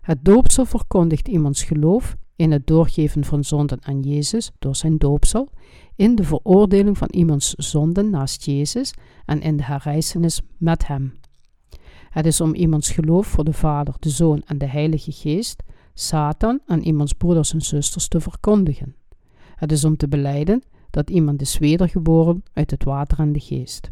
[0.00, 5.48] Het doopsel verkondigt iemands geloof in het doorgeven van zonden aan Jezus door zijn doopsel,
[5.96, 8.94] in de veroordeling van iemands zonden naast Jezus
[9.24, 11.14] en in de herrijzenis met hem.
[12.10, 15.62] Het is om iemands geloof voor de Vader, de Zoon en de Heilige Geest,
[15.94, 18.94] Satan en iemands broeders en zusters te verkondigen.
[19.56, 23.90] Het is om te beleiden dat iemand is wedergeboren uit het water en de geest.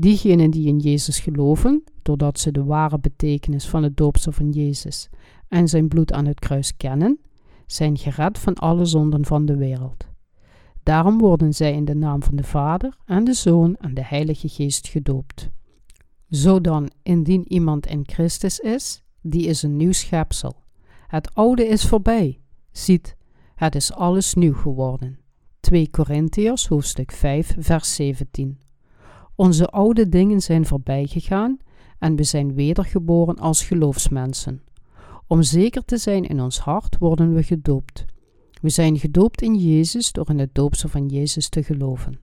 [0.00, 5.08] Diegenen die in Jezus geloven, doordat ze de ware betekenis van het doopsel van Jezus
[5.48, 7.20] en zijn bloed aan het kruis kennen,
[7.66, 10.06] zijn gered van alle zonden van de wereld.
[10.82, 14.48] Daarom worden zij in de naam van de Vader en de Zoon en de Heilige
[14.48, 15.50] Geest gedoopt.
[16.30, 20.56] Zo dan, indien iemand in Christus is, die is een nieuw schepsel.
[21.06, 22.40] Het oude is voorbij.
[22.72, 23.16] Ziet,
[23.54, 25.18] het is alles nieuw geworden.
[25.60, 28.58] 2 Korintiërs hoofdstuk 5 vers 17
[29.40, 31.58] Onze oude dingen zijn voorbij gegaan
[31.98, 34.62] en we zijn wedergeboren als geloofsmensen.
[35.26, 38.04] Om zeker te zijn in ons hart worden we gedoopt.
[38.60, 42.20] We zijn gedoopt in Jezus door in het doopsel van Jezus te geloven.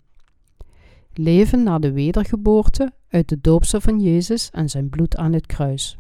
[1.14, 5.98] Leven na de wedergeboorte uit de doopsel van Jezus en zijn bloed aan het kruis.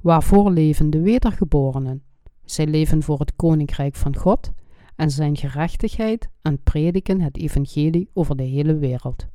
[0.00, 2.02] Waarvoor leven de wedergeborenen?
[2.44, 4.52] Zij leven voor het koninkrijk van God
[4.96, 9.26] en zijn gerechtigheid en prediken het evangelie over de hele wereld.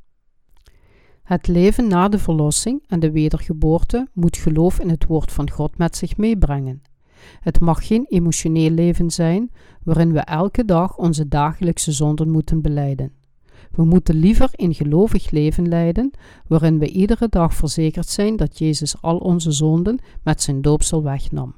[1.24, 5.78] Het leven na de verlossing en de wedergeboorte moet geloof in het woord van God
[5.78, 6.82] met zich meebrengen.
[7.40, 9.52] Het mag geen emotioneel leven zijn
[9.84, 13.12] waarin we elke dag onze dagelijkse zonden moeten beleiden.
[13.72, 16.12] We moeten liever een gelovig leven leiden,
[16.48, 21.56] waarin we iedere dag verzekerd zijn dat Jezus al onze zonden met zijn doopsel wegnam.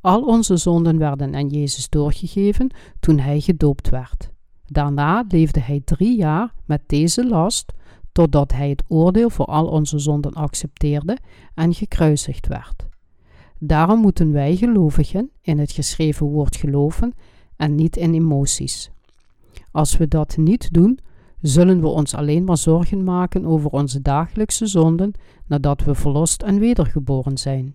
[0.00, 4.30] Al onze zonden werden aan Jezus doorgegeven toen hij gedoopt werd.
[4.66, 7.72] Daarna leefde hij drie jaar met deze last,
[8.16, 11.18] totdat hij het oordeel voor al onze zonden accepteerde
[11.54, 12.86] en gekruisigd werd.
[13.58, 17.14] Daarom moeten wij gelovigen in het geschreven woord geloven
[17.56, 18.90] en niet in emoties.
[19.70, 20.98] Als we dat niet doen,
[21.40, 25.12] zullen we ons alleen maar zorgen maken over onze dagelijkse zonden
[25.46, 27.74] nadat we verlost en wedergeboren zijn.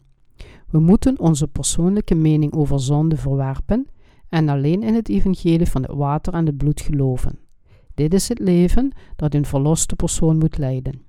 [0.70, 3.88] We moeten onze persoonlijke mening over zonde verwerpen
[4.30, 7.40] en alleen in het evangelie van het water en het bloed geloven.
[8.02, 11.02] Dit is het leven dat een verloste persoon moet leiden.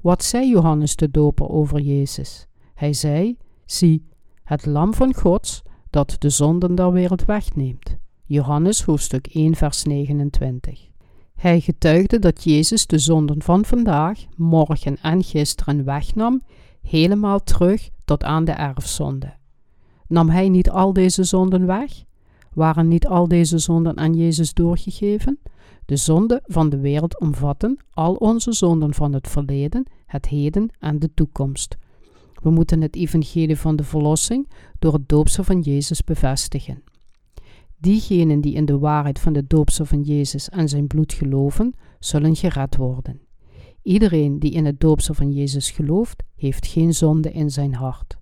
[0.00, 2.46] Wat zei Johannes de Doper over Jezus?
[2.74, 4.06] Hij zei: Zie,
[4.42, 7.96] het lam van Gods dat de zonden der wereld wegneemt.
[8.24, 10.88] Johannes hoofdstuk 1 vers 29.
[11.34, 16.42] Hij getuigde dat Jezus de zonden van vandaag, morgen en gisteren wegnam,
[16.82, 19.34] helemaal terug tot aan de erfzonde.
[20.08, 22.04] Nam hij niet al deze zonden weg?
[22.54, 25.38] Waren niet al deze zonden aan Jezus doorgegeven?
[25.88, 30.98] De zonden van de wereld omvatten al onze zonden van het verleden, het heden en
[30.98, 31.76] de toekomst.
[32.42, 34.48] We moeten het evangelie van de verlossing
[34.78, 36.82] door het doopsel van Jezus bevestigen.
[37.76, 42.36] Diegenen die in de waarheid van de doopsel van Jezus en zijn bloed geloven, zullen
[42.36, 43.20] gered worden.
[43.82, 48.17] Iedereen die in het doopsel van Jezus gelooft, heeft geen zonde in zijn hart.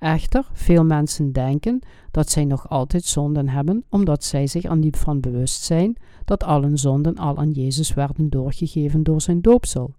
[0.00, 4.96] Echter, veel mensen denken dat zij nog altijd zonden hebben, omdat zij zich er niet
[4.96, 9.94] van bewust zijn dat allen zonden al aan Jezus werden doorgegeven door zijn doopsel.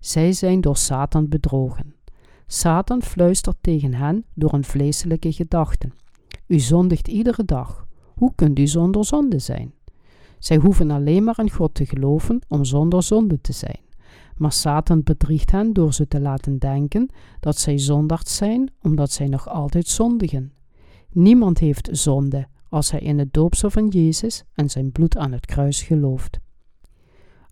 [0.00, 1.94] Zij zijn door Satan bedrogen.
[2.46, 5.88] Satan fluistert tegen hen door een vleeselijke gedachte.
[6.46, 7.86] U zondigt iedere dag.
[8.14, 9.72] Hoe kunt u zonder zonde zijn?
[10.38, 13.83] Zij hoeven alleen maar in God te geloven om zonder zonde te zijn.
[14.36, 19.26] Maar Satan bedriegt hen door ze te laten denken dat zij zondaars zijn, omdat zij
[19.26, 20.52] nog altijd zondigen.
[21.10, 25.46] Niemand heeft zonde als hij in het doopsel van Jezus en zijn bloed aan het
[25.46, 26.38] kruis gelooft.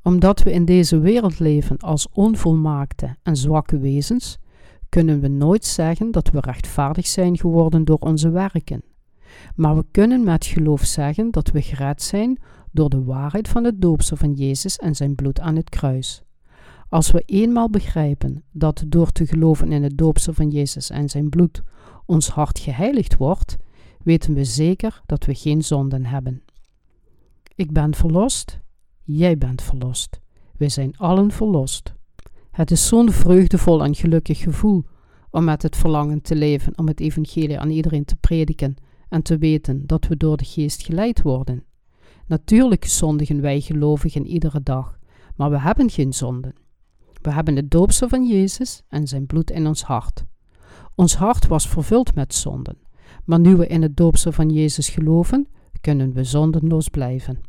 [0.02, 4.38] Omdat we in deze wereld leven als onvolmaakte en zwakke wezens,
[4.88, 8.82] kunnen we nooit zeggen dat we rechtvaardig zijn geworden door onze werken.
[9.54, 12.38] Maar we kunnen met geloof zeggen dat we gered zijn
[12.70, 16.22] door de waarheid van het doopsel van Jezus en zijn bloed aan het kruis.
[16.92, 21.28] Als we eenmaal begrijpen dat door te geloven in het doopsel van Jezus en zijn
[21.28, 21.62] bloed
[22.06, 23.56] ons hart geheiligd wordt,
[24.02, 26.42] weten we zeker dat we geen zonden hebben.
[27.54, 28.60] Ik ben verlost,
[29.02, 30.20] jij bent verlost.
[30.56, 31.94] We zijn allen verlost.
[32.50, 34.84] Het is zo'n vreugdevol en gelukkig gevoel
[35.30, 38.76] om met het verlangen te leven om het evangelie aan iedereen te prediken
[39.08, 41.64] en te weten dat we door de geest geleid worden.
[42.26, 44.98] Natuurlijk zondigen wij gelovigen iedere dag,
[45.36, 46.61] maar we hebben geen zonden.
[47.22, 50.24] We hebben het doopsel van Jezus en zijn bloed in ons hart.
[50.94, 52.78] Ons hart was vervuld met zonden,
[53.24, 55.48] maar nu we in het doopsel van Jezus geloven,
[55.80, 57.40] kunnen we zondenloos blijven.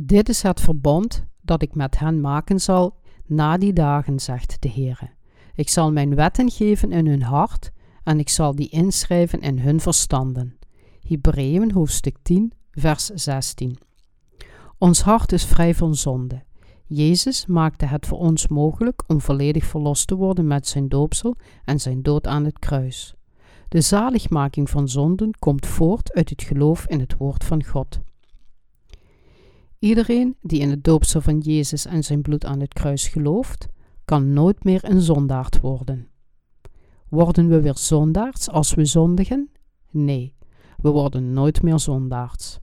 [0.00, 4.68] Dit is het verbond dat ik met hen maken zal na die dagen, zegt de
[4.68, 5.14] Heer.
[5.54, 7.70] Ik zal mijn wetten geven in hun hart
[8.02, 10.58] en ik zal die inschrijven in hun verstanden.
[11.00, 13.78] Hebreeën hoofdstuk 10, vers 16.
[14.78, 16.44] Ons hart is vrij van zonde.
[16.88, 21.80] Jezus maakte het voor ons mogelijk om volledig verlost te worden met zijn doopsel en
[21.80, 23.14] zijn dood aan het kruis.
[23.68, 28.00] De zaligmaking van zonden komt voort uit het geloof in het woord van God.
[29.78, 33.68] Iedereen die in het doopsel van Jezus en zijn bloed aan het kruis gelooft,
[34.04, 36.08] kan nooit meer een zondaard worden.
[37.08, 39.50] Worden we weer zondaards als we zondigen?
[39.90, 40.34] Nee,
[40.76, 42.60] we worden nooit meer zondaards.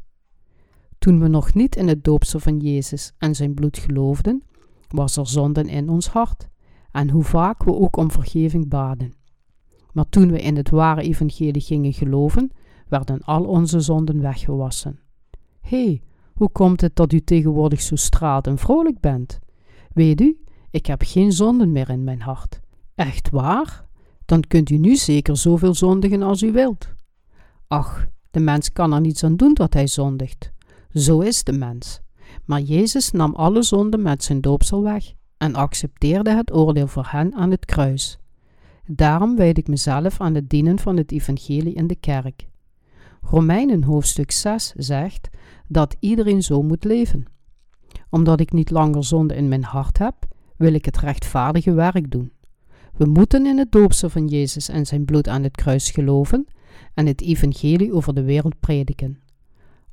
[1.03, 4.43] Toen we nog niet in het doopsel van Jezus en zijn bloed geloofden,
[4.87, 6.47] was er zonde in ons hart
[6.91, 9.13] en hoe vaak we ook om vergeving baden.
[9.91, 12.51] Maar toen we in het ware evangelie gingen geloven,
[12.87, 14.99] werden al onze zonden weggewassen.
[15.61, 16.01] Hé,
[16.33, 19.39] hoe komt het dat u tegenwoordig zo straalt en vrolijk bent?
[19.93, 22.59] Weet u, ik heb geen zonden meer in mijn hart.
[22.95, 23.85] Echt waar?
[24.25, 26.93] Dan kunt u nu zeker zoveel zondigen als u wilt.
[27.67, 30.52] Ach, de mens kan er niets aan doen dat hij zondigt.
[30.93, 32.01] Zo is de mens.
[32.45, 37.33] Maar Jezus nam alle zonden met zijn doopsel weg en accepteerde het oordeel voor hen
[37.33, 38.17] aan het kruis.
[38.85, 42.47] Daarom wijd ik mezelf aan het dienen van het evangelie in de kerk.
[43.21, 45.29] Romeinen hoofdstuk 6 zegt
[45.67, 47.25] dat iedereen zo moet leven.
[48.09, 50.15] Omdat ik niet langer zonde in mijn hart heb,
[50.57, 52.31] wil ik het rechtvaardige werk doen.
[52.97, 56.47] We moeten in het doopsel van Jezus en zijn bloed aan het kruis geloven
[56.93, 59.22] en het evangelie over de wereld prediken.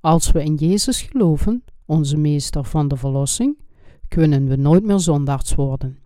[0.00, 3.58] Als we in Jezus geloven, onze meester van de verlossing,
[4.08, 5.98] kunnen we nooit meer zondaards worden.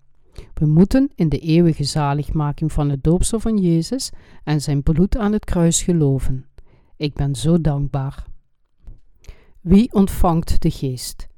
[0.55, 4.11] We moeten in de eeuwige zaligmaking van het doopsel van Jezus
[4.45, 6.47] en zijn bloed aan het kruis geloven.
[6.97, 8.27] Ik ben zo dankbaar.
[9.61, 11.29] Wie ontvangt de geest?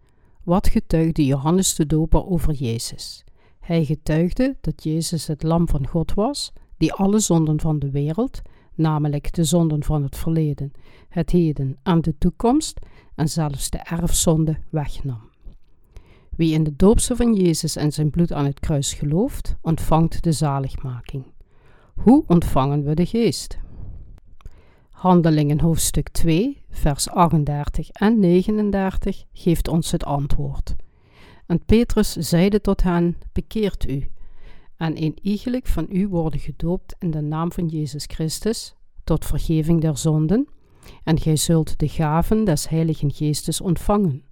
[0.43, 3.25] Wat getuigde Johannes de Doper over Jezus?
[3.61, 8.43] Hij getuigde dat Jezus het lam van God was, die alle zonden van de wereld,
[8.77, 10.73] namelijk de zonden van het verleden,
[11.09, 12.79] het heden en de toekomst,
[13.15, 15.31] en zelfs de erfzonde wegnam.
[16.37, 20.33] Wie in de doopse van Jezus en zijn bloed aan het kruis gelooft, ontvangt de
[20.33, 21.25] zaligmaking.
[21.95, 23.59] Hoe ontvangen we de geest?
[24.91, 30.77] Handelingen hoofdstuk 2, vers 38 en 39 geeft ons het antwoord.
[31.47, 34.11] En Petrus zeide tot hen: Bekeert u,
[34.77, 38.75] en een iegelijk van u worden gedoopt in de naam van Jezus Christus,
[39.05, 40.49] tot vergeving der zonden,
[41.05, 44.25] en gij zult de gaven des Heiligen Geestes ontvangen.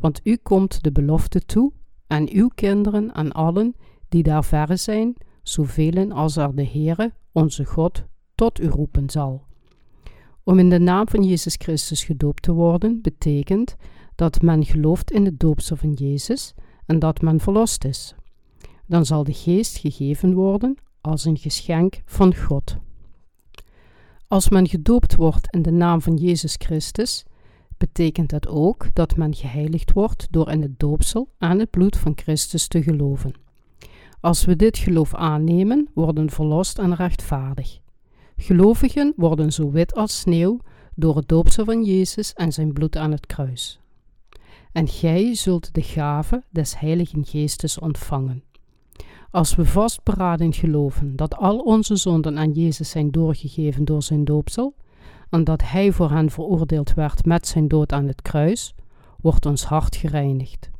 [0.00, 1.72] Want u komt de belofte toe,
[2.06, 3.74] aan uw kinderen en allen
[4.08, 9.44] die daar verre zijn, zoveel als er de Heere, onze God, tot u roepen zal.
[10.44, 13.76] Om in de naam van Jezus Christus gedoopt te worden, betekent
[14.14, 16.54] dat men gelooft in het doopsel van Jezus
[16.86, 18.14] en dat men verlost is.
[18.86, 22.76] Dan zal de geest gegeven worden als een geschenk van God.
[24.28, 27.24] Als men gedoopt wordt in de naam van Jezus Christus,
[27.78, 32.12] betekent dat ook dat men geheiligd wordt door in het doopsel aan het bloed van
[32.16, 33.32] Christus te geloven.
[34.20, 37.78] Als we dit geloof aannemen, worden verlost en rechtvaardig.
[38.36, 40.60] Gelovigen worden zo wit als sneeuw
[40.94, 43.80] door het doopsel van Jezus en zijn bloed aan het kruis.
[44.72, 48.42] En gij zult de gave des Heiligen Geestes ontvangen.
[49.36, 54.74] Als we vastberaden geloven dat al onze zonden aan Jezus zijn doorgegeven door zijn doopsel,
[55.30, 58.74] en dat Hij voor hen veroordeeld werd met zijn dood aan het kruis,
[59.20, 60.70] wordt ons hart gereinigd.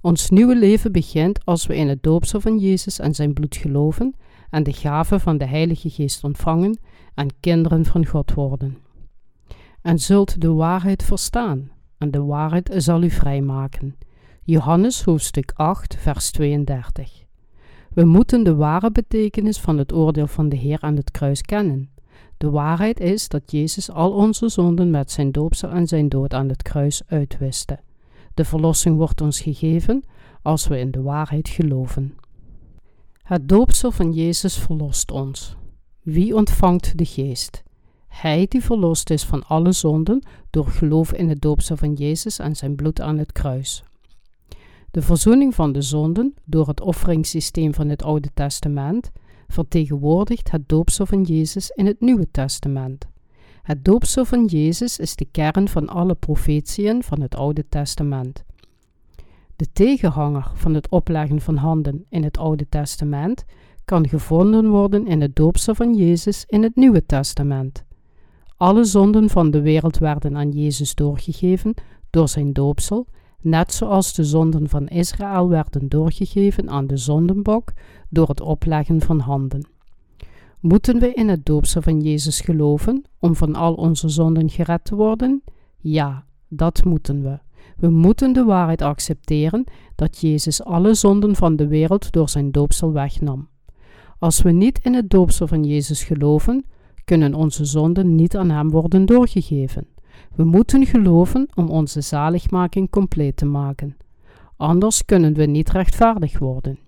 [0.00, 4.14] Ons nieuwe leven begint als we in het doopsel van Jezus en zijn bloed geloven
[4.50, 6.78] en de gave van de Heilige Geest ontvangen
[7.14, 8.78] en kinderen van God worden.
[9.82, 13.96] En zult de waarheid verstaan, en de waarheid zal u vrijmaken.
[14.42, 17.26] Johannes hoofdstuk 8, vers 32.
[17.94, 21.90] We moeten de ware betekenis van het oordeel van de Heer aan het kruis kennen.
[22.36, 26.48] De waarheid is dat Jezus al onze zonden met zijn doopsel en zijn dood aan
[26.48, 27.78] het kruis uitwiste.
[28.34, 30.04] De verlossing wordt ons gegeven
[30.42, 32.14] als we in de waarheid geloven.
[33.22, 35.56] Het doopsel van Jezus verlost ons.
[36.02, 37.62] Wie ontvangt de Geest?
[38.08, 42.56] Hij die verlost is van alle zonden door geloof in het doopsel van Jezus en
[42.56, 43.84] zijn bloed aan het kruis.
[44.90, 49.10] De verzoening van de zonden door het offeringssysteem van het Oude Testament
[49.48, 53.06] vertegenwoordigt het doopsel van Jezus in het Nieuwe Testament.
[53.62, 58.44] Het doopsel van Jezus is de kern van alle profetieën van het Oude Testament.
[59.56, 63.44] De tegenhanger van het opleggen van handen in het Oude Testament
[63.84, 67.84] kan gevonden worden in het doopsel van Jezus in het Nieuwe Testament.
[68.56, 71.74] Alle zonden van de wereld werden aan Jezus doorgegeven
[72.10, 73.06] door zijn doopsel
[73.42, 77.72] net zoals de zonden van Israël werden doorgegeven aan de zondenbok
[78.08, 79.66] door het opleggen van handen.
[80.60, 84.94] Moeten we in het doopsel van Jezus geloven om van al onze zonden gered te
[84.94, 85.42] worden?
[85.76, 87.38] Ja, dat moeten we.
[87.76, 89.64] We moeten de waarheid accepteren
[89.94, 93.48] dat Jezus alle zonden van de wereld door zijn doopsel wegnam.
[94.18, 96.64] Als we niet in het doopsel van Jezus geloven,
[97.04, 99.86] kunnen onze zonden niet aan Hem worden doorgegeven.
[100.34, 103.96] We moeten geloven om onze zaligmaking compleet te maken.
[104.56, 106.78] Anders kunnen we niet rechtvaardig worden.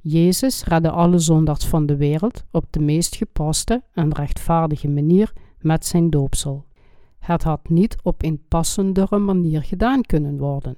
[0.00, 5.86] Jezus redde alle zondaars van de wereld op de meest gepaste en rechtvaardige manier met
[5.86, 6.64] zijn doopsel.
[7.18, 10.76] Het had niet op een passendere manier gedaan kunnen worden.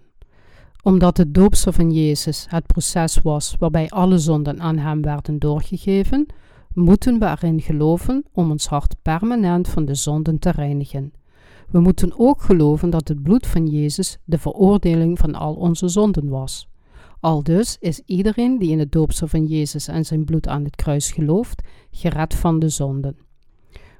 [0.83, 6.27] Omdat het doopsel van Jezus het proces was waarbij alle zonden aan hem werden doorgegeven,
[6.73, 11.13] moeten we erin geloven om ons hart permanent van de zonden te reinigen.
[11.75, 16.29] We moeten ook geloven dat het bloed van Jezus de veroordeling van al onze zonden
[16.29, 16.69] was.
[17.21, 21.11] Aldus is iedereen die in het doopsel van Jezus en zijn bloed aan het kruis
[21.11, 23.17] gelooft, gered van de zonden.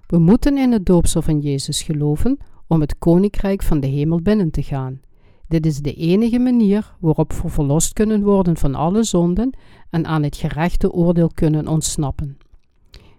[0.07, 4.51] We moeten in het doopsel van Jezus geloven om het koninkrijk van de hemel binnen
[4.51, 5.01] te gaan.
[5.49, 9.57] Dit is de enige manier waarop we verlost kunnen worden van alle zonden
[9.91, 12.39] en aan het gerechte oordeel kunnen ontsnappen.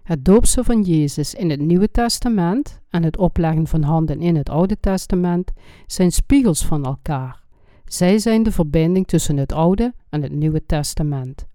[0.06, 4.48] Het doopsel van Jezus in het Nieuwe Testament en het opleggen van handen in het
[4.48, 5.52] Oude Testament
[5.86, 7.42] zijn spiegels van elkaar.
[7.84, 11.46] Zij zijn de verbinding tussen het Oude en het Nieuwe Testament.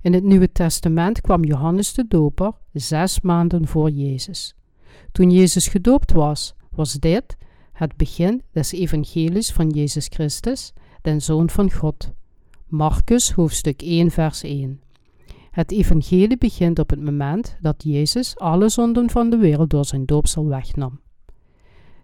[0.00, 4.54] In het Nieuwe Testament kwam Johannes de Doper zes maanden voor Jezus.
[5.12, 7.36] Toen Jezus gedoopt was, was dit
[7.72, 12.12] het begin des evangelies van Jezus Christus, den Zoon van God.
[12.66, 14.80] Marcus hoofdstuk 1 vers 1
[15.56, 20.04] Het evangelie begint op het moment dat Jezus alle zonden van de wereld door zijn
[20.06, 21.00] doopsel wegnam.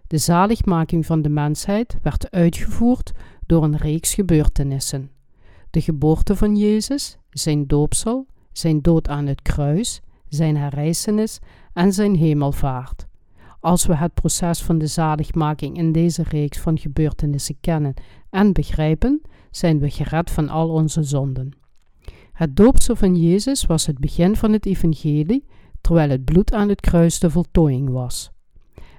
[0.07, 3.11] De zaligmaking van de mensheid werd uitgevoerd
[3.45, 5.11] door een reeks gebeurtenissen.
[5.69, 11.39] De geboorte van Jezus, zijn doopsel, zijn dood aan het kruis, zijn herrijzenis
[11.73, 13.07] en zijn hemelvaart.
[13.59, 17.93] Als we het proces van de zaligmaking in deze reeks van gebeurtenissen kennen
[18.29, 21.62] en begrijpen, zijn we gered van al onze zonden.
[22.33, 25.45] Het doopsel van Jezus was het begin van het evangelie,
[25.81, 28.31] terwijl het bloed aan het kruis de voltooiing was.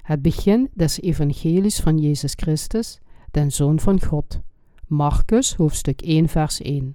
[0.03, 4.41] Het begin des evangelies van Jezus Christus, den Zoon van God.
[4.87, 6.95] Marcus hoofdstuk 1 vers 1.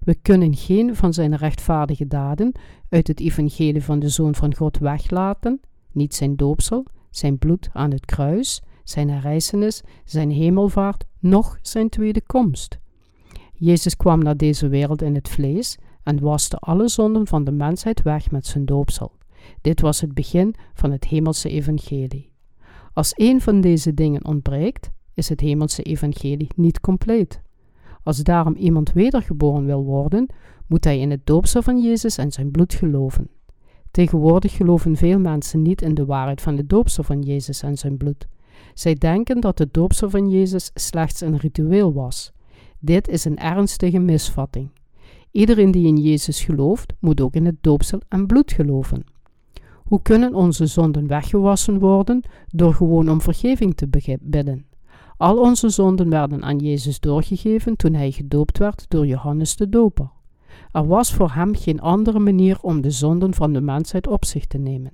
[0.00, 2.52] We kunnen geen van zijn rechtvaardige daden
[2.88, 5.60] uit het evangelie van de Zoon van God weglaten,
[5.92, 12.22] niet zijn doopsel, zijn bloed aan het kruis, zijn herrijzenis, zijn hemelvaart, noch zijn tweede
[12.22, 12.78] komst.
[13.62, 18.02] Jezus kwam naar deze wereld in het vlees en waste alle zonden van de mensheid
[18.02, 19.12] weg met zijn doopsel.
[19.60, 22.32] Dit was het begin van het hemelse evangelie.
[22.92, 27.40] Als een van deze dingen ontbreekt, is het hemelse evangelie niet compleet.
[28.02, 30.26] Als daarom iemand wedergeboren wil worden,
[30.66, 33.30] moet hij in het doopsel van Jezus en zijn bloed geloven.
[33.90, 37.96] Tegenwoordig geloven veel mensen niet in de waarheid van het doopsel van Jezus en zijn
[37.96, 38.28] bloed.
[38.74, 42.32] Zij denken dat het doopsel van Jezus slechts een ritueel was.
[42.80, 44.70] Dit is een ernstige misvatting.
[45.30, 49.04] Iedereen die in Jezus gelooft, moet ook in het doopsel en bloed geloven.
[49.84, 53.88] Hoe kunnen onze zonden weggewassen worden door gewoon om vergeving te
[54.20, 54.66] bidden?
[55.16, 60.10] Al onze zonden werden aan Jezus doorgegeven toen hij gedoopt werd door Johannes de Doper.
[60.70, 64.46] Er was voor hem geen andere manier om de zonden van de mensheid op zich
[64.46, 64.92] te nemen.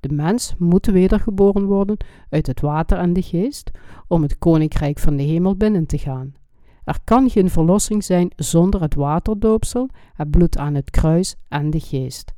[0.00, 1.96] De mens moet wedergeboren worden
[2.30, 3.70] uit het water en de geest
[4.08, 6.34] om het koninkrijk van de hemel binnen te gaan.
[6.86, 11.80] Er kan geen verlossing zijn zonder het waterdoopsel, het bloed aan het kruis en de
[11.80, 12.32] geest.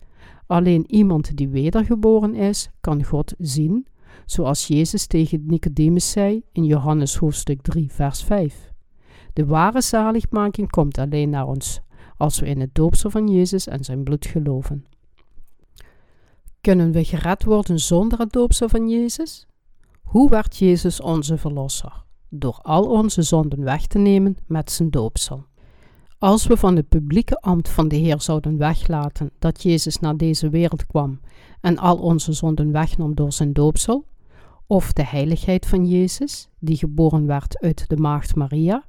[0.47, 3.87] Alleen iemand die wedergeboren is, kan God zien,
[4.27, 8.73] zoals Jezus tegen Nicodemus zei in Johannes hoofdstuk 3, vers 5.
[9.33, 11.81] De ware zaligmaking komt alleen naar ons
[12.17, 14.85] als we in het doopsel van Jezus en zijn bloed geloven.
[16.61, 19.47] Kunnen we gered worden zonder het doopsel van Jezus?
[20.03, 22.07] Hoe werd Jezus onze verlosser?
[22.29, 25.45] Door al onze zonden weg te nemen met zijn doopsel.
[26.19, 30.49] Als we van het publieke ambt van de Heer zouden weglaten dat Jezus naar deze
[30.49, 31.21] wereld kwam
[31.61, 34.05] en al onze zonden wegnam door zijn doopsel,
[34.67, 38.85] of de heiligheid van Jezus, die geboren werd uit de maagd Maria,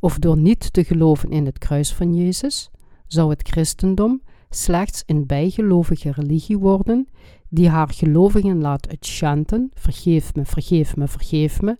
[0.00, 2.70] of door niet te geloven in het kruis van Jezus,
[3.06, 7.08] zou het christendom slechts een bijgelovige religie worden
[7.48, 11.76] die haar gelovigen laat uitchanten, vergeef me, vergeef me, vergeef me,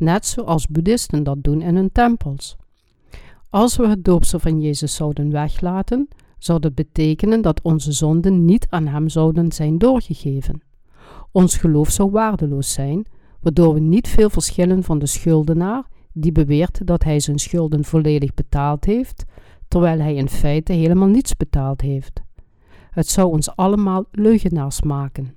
[0.00, 2.56] net zoals boeddhisten dat doen in hun tempels.
[3.50, 8.66] Als we het doopsel van Jezus zouden weglaten, zou dat betekenen dat onze zonden niet
[8.70, 10.60] aan Hem zouden zijn doorgegeven.
[11.32, 13.06] Ons geloof zou waardeloos zijn,
[13.40, 18.34] waardoor we niet veel verschillen van de schuldenaar die beweert dat hij zijn schulden volledig
[18.34, 19.24] betaald heeft,
[19.68, 22.22] terwijl hij in feite helemaal niets betaald heeft.
[22.90, 25.36] Het zou ons allemaal leugenaars maken.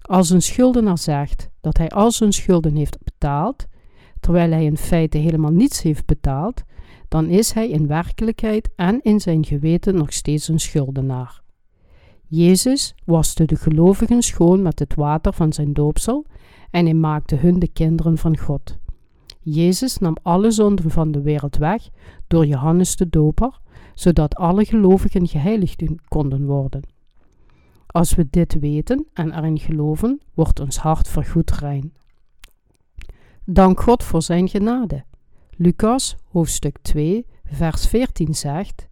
[0.00, 3.66] Als een schuldenaar zegt dat hij al zijn schulden heeft betaald,
[4.20, 6.62] terwijl hij in feite helemaal niets heeft betaald,
[7.08, 11.42] dan is hij in werkelijkheid en in zijn geweten nog steeds een schuldenaar.
[12.26, 16.26] Jezus waste de gelovigen schoon met het water van zijn doopsel
[16.70, 18.78] en hij maakte hun de kinderen van God.
[19.40, 21.88] Jezus nam alle zonden van de wereld weg
[22.26, 23.60] door Johannes de Doper,
[23.94, 26.82] zodat alle gelovigen geheiligd konden worden.
[27.86, 31.92] Als we dit weten en erin geloven, wordt ons hart vergoed rein.
[33.44, 35.04] Dank God voor zijn genade.
[35.56, 38.88] Lucas hoofdstuk 2, vers 14 zegt: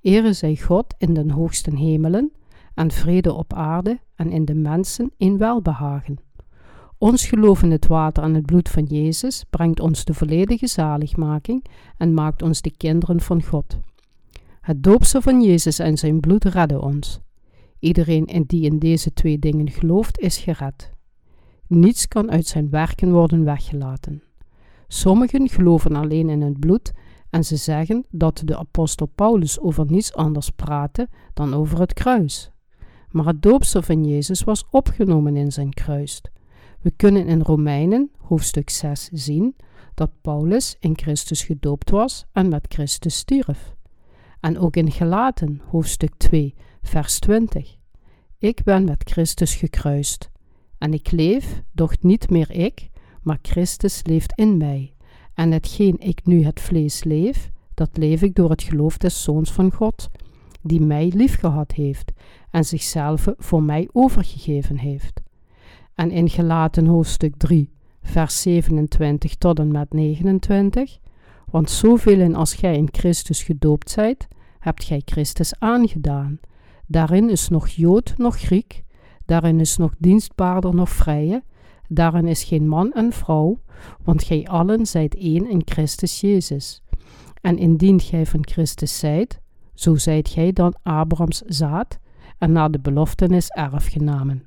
[0.00, 2.32] Ere zij God in den hoogsten hemelen
[2.74, 6.16] en vrede op aarde en in de mensen in welbehagen.
[6.98, 11.64] Ons geloof in het water en het bloed van Jezus brengt ons de volledige zaligmaking
[11.96, 13.78] en maakt ons de kinderen van God.
[14.60, 17.20] Het doopsel van Jezus en zijn bloed redden ons.
[17.78, 20.92] Iedereen die in deze twee dingen gelooft, is gered.
[21.70, 24.22] Niets kan uit zijn werken worden weggelaten.
[24.88, 26.92] Sommigen geloven alleen in het bloed
[27.30, 32.50] en ze zeggen dat de apostel Paulus over niets anders praatte dan over het kruis.
[33.10, 36.20] Maar het doopsel van Jezus was opgenomen in zijn kruis.
[36.80, 39.56] We kunnen in Romeinen hoofdstuk 6 zien
[39.94, 43.74] dat Paulus in Christus gedoopt was en met Christus stierf.
[44.40, 47.76] En ook in Gelaten hoofdstuk 2 vers 20.
[48.38, 50.30] Ik ben met Christus gekruist.
[50.80, 52.90] En ik leef, doch niet meer ik,
[53.22, 54.92] maar Christus leeft in mij.
[55.34, 59.52] En hetgeen ik nu het vlees leef, dat leef ik door het geloof des Zoons
[59.52, 60.08] van God,
[60.62, 62.12] die mij liefgehad heeft
[62.50, 65.20] en zichzelf voor mij overgegeven heeft.
[65.94, 67.70] En in Gelaten hoofdstuk 3,
[68.02, 70.98] vers 27 tot en met 29,
[71.50, 74.28] want zoveel als gij in Christus gedoopt zijt,
[74.58, 76.40] hebt gij Christus aangedaan.
[76.86, 78.82] Daarin is nog Jood, nog Griek,
[79.30, 81.42] daarin is nog dienstbaarder, nog vrije,
[81.88, 83.58] daarin is geen man en vrouw,
[84.04, 86.82] want gij allen zijt één in Christus Jezus.
[87.40, 89.40] En indien gij van Christus zijt,
[89.74, 91.98] zo zijt gij dan Abrahams zaad
[92.38, 94.44] en naar de beloftenis erfgenamen.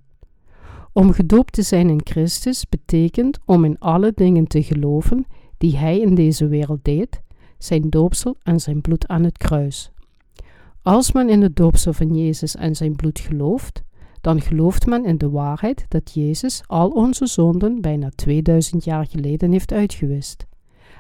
[0.94, 5.26] Om gedoopt te zijn in Christus betekent om in alle dingen te geloven
[5.58, 7.22] die Hij in deze wereld deed,
[7.58, 9.92] zijn doopsel en zijn bloed aan het kruis.
[10.82, 13.84] Als men in het doopsel van Jezus en zijn bloed gelooft,
[14.24, 19.52] dan gelooft men in de waarheid dat Jezus al onze zonden bijna 2000 jaar geleden
[19.52, 20.46] heeft uitgewist.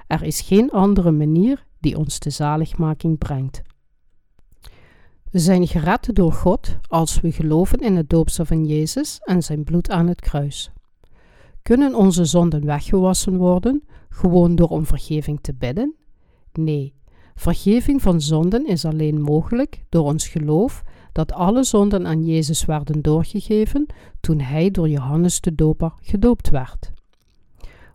[0.07, 3.61] Er is geen andere manier die ons de zaligmaking brengt.
[5.31, 9.63] We zijn gered door God als we geloven in het doopsel van Jezus en zijn
[9.63, 10.71] bloed aan het kruis.
[11.61, 15.95] Kunnen onze zonden weggewassen worden gewoon door om vergeving te bidden?
[16.53, 16.93] Nee,
[17.35, 20.83] vergeving van zonden is alleen mogelijk door ons geloof
[21.13, 23.85] dat alle zonden aan Jezus werden doorgegeven
[24.19, 26.91] toen hij door Johannes de Doper gedoopt werd.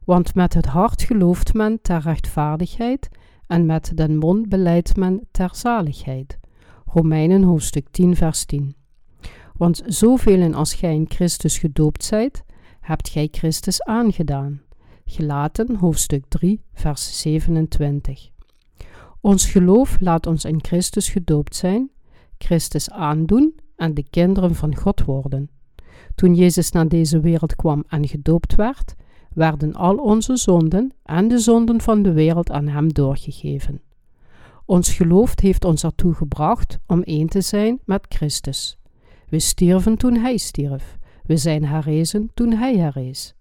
[0.04, 3.08] Want met het hart gelooft men ter rechtvaardigheid
[3.46, 6.38] en met den mond beleidt men ter zaligheid.
[6.86, 8.76] Romeinen hoofdstuk 10, vers 10.
[9.56, 12.44] Want zoveel als gij in Christus gedoopt zijt,
[12.80, 14.62] hebt gij Christus aangedaan.
[15.04, 18.28] Gelaten hoofdstuk 3, vers 27.
[19.20, 21.90] Ons geloof laat ons in Christus gedoopt zijn,
[22.39, 25.51] Christus aandoen en de kinderen van God worden.
[26.14, 28.95] Toen Jezus naar deze wereld kwam en gedoopt werd,
[29.34, 33.80] werden al onze zonden en de zonden van de wereld aan Hem doorgegeven.
[34.64, 38.78] Ons geloof heeft ons ertoe gebracht om één te zijn met Christus.
[39.28, 40.99] We stierven toen Hij stierf.
[41.24, 43.34] We zijn herrezen toen Hij herrees.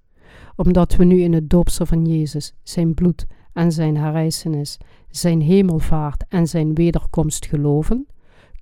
[0.56, 4.78] Omdat we nu in het doopsel van Jezus, zijn bloed en zijn herrijzenis,
[5.10, 8.08] zijn hemelvaart en zijn wederkomst geloven,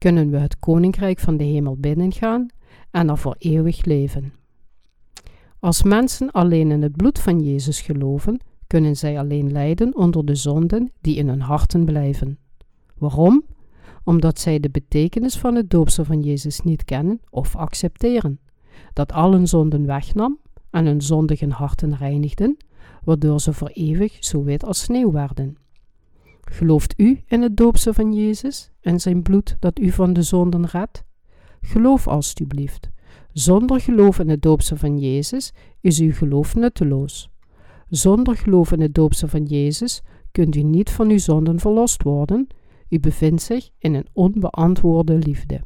[0.06, 2.47] kunnen we het koninkrijk van de hemel binnengaan
[2.91, 4.34] en er voor eeuwig leven.
[5.60, 10.36] Als mensen alleen in het bloed van Jezus geloven, kunnen zij alleen lijden onder de
[10.36, 12.38] zonden die in hun harten blijven.
[12.97, 13.43] Waarom?
[14.03, 18.39] Omdat zij de betekenis van het doopsel van Jezus niet kennen of accepteren,
[18.93, 20.39] dat al hun zonden wegnam
[20.70, 22.58] en hun zondige harten reinigden,
[23.03, 25.58] waardoor ze voor eeuwig zo wit als sneeuw werden.
[26.46, 30.66] Gelooft u in het doopsel van Jezus en zijn bloed dat u van de zonden
[30.66, 31.04] redt?
[31.62, 32.89] Geloof alstublieft.
[33.32, 37.30] Zonder geloof in het doopsel van Jezus is uw geloof nutteloos.
[37.89, 42.48] Zonder geloof in het doopsel van Jezus kunt u niet van uw zonden verlost worden.
[42.89, 45.62] U bevindt zich in een onbeantwoorde liefde.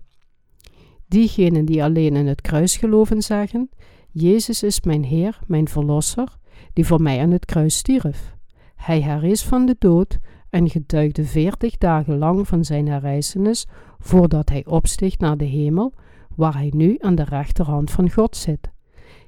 [1.07, 3.69] Diegenen die alleen in het kruis geloven zeggen:
[4.11, 6.37] Jezus is mijn Heer, mijn Verlosser,
[6.73, 8.35] die voor mij aan het kruis stierf.
[8.75, 10.17] Hij herrees van de dood
[10.49, 13.67] en getuigde veertig dagen lang van zijn herrijzenis
[13.99, 15.93] voordat hij opsteeg naar de hemel,
[16.35, 18.71] waar hij nu aan de rechterhand van God zit.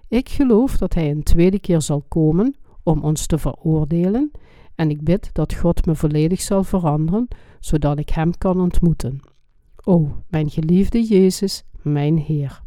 [0.08, 4.32] Ik geloof dat hij een tweede keer zal komen om ons te veroordelen,
[4.76, 7.28] en ik bid dat God me volledig zal veranderen,
[7.60, 9.20] zodat ik hem kan ontmoeten.
[9.84, 12.62] O, mijn geliefde Jezus, mijn Heer.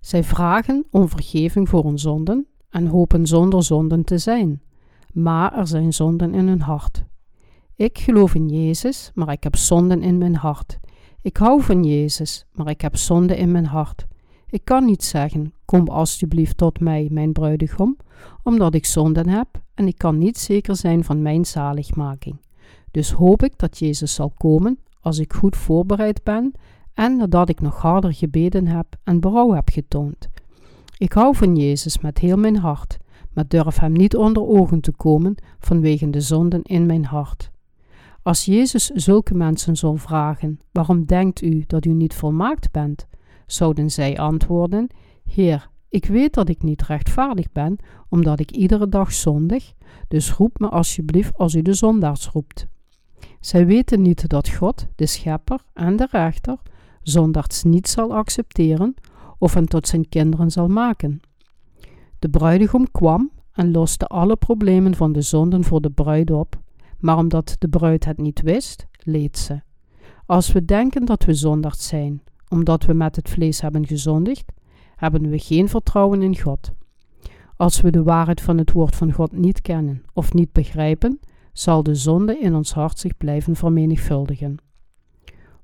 [0.00, 4.62] Zij vragen om vergeving voor hun zonden en hopen zonder zonden te zijn,
[5.12, 7.04] maar er zijn zonden in hun hart.
[7.76, 10.78] Ik geloof in Jezus, maar ik heb zonden in mijn hart.
[11.22, 14.06] Ik hou van Jezus, maar ik heb zonde in mijn hart.
[14.46, 17.96] Ik kan niet zeggen: Kom alstublieft tot mij, mijn bruidegom,
[18.42, 22.36] omdat ik zonden heb en ik kan niet zeker zijn van mijn zaligmaking.
[22.90, 26.52] Dus hoop ik dat Jezus zal komen als ik goed voorbereid ben
[26.92, 30.28] en nadat ik nog harder gebeden heb en berouw heb getoond.
[30.98, 32.98] Ik hou van Jezus met heel mijn hart,
[33.32, 37.52] maar durf hem niet onder ogen te komen vanwege de zonden in mijn hart.
[38.24, 43.06] Als Jezus zulke mensen zou vragen: Waarom denkt u dat u niet volmaakt bent?
[43.46, 44.86] zouden zij antwoorden:
[45.24, 47.76] Heer, ik weet dat ik niet rechtvaardig ben,
[48.08, 49.72] omdat ik iedere dag zondig,
[50.08, 52.66] dus roep me alsjeblieft als u de zondaars roept.
[53.40, 56.58] Zij weten niet dat God, de schepper en de rechter,
[57.02, 58.94] zondaars niet zal accepteren
[59.38, 61.20] of hen tot zijn kinderen zal maken.
[62.18, 66.62] De bruidegom kwam en loste alle problemen van de zonden voor de bruid op,
[67.04, 69.60] maar omdat de bruid het niet wist, leed ze.
[70.26, 74.52] Als we denken dat we zondaars zijn, omdat we met het vlees hebben gezondigd,
[74.96, 76.72] hebben we geen vertrouwen in God.
[77.56, 81.20] Als we de waarheid van het woord van God niet kennen of niet begrijpen,
[81.52, 84.56] zal de zonde in ons hart zich blijven vermenigvuldigen.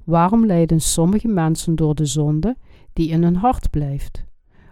[0.05, 2.57] Waarom lijden sommige mensen door de zonde
[2.93, 4.25] die in hun hart blijft?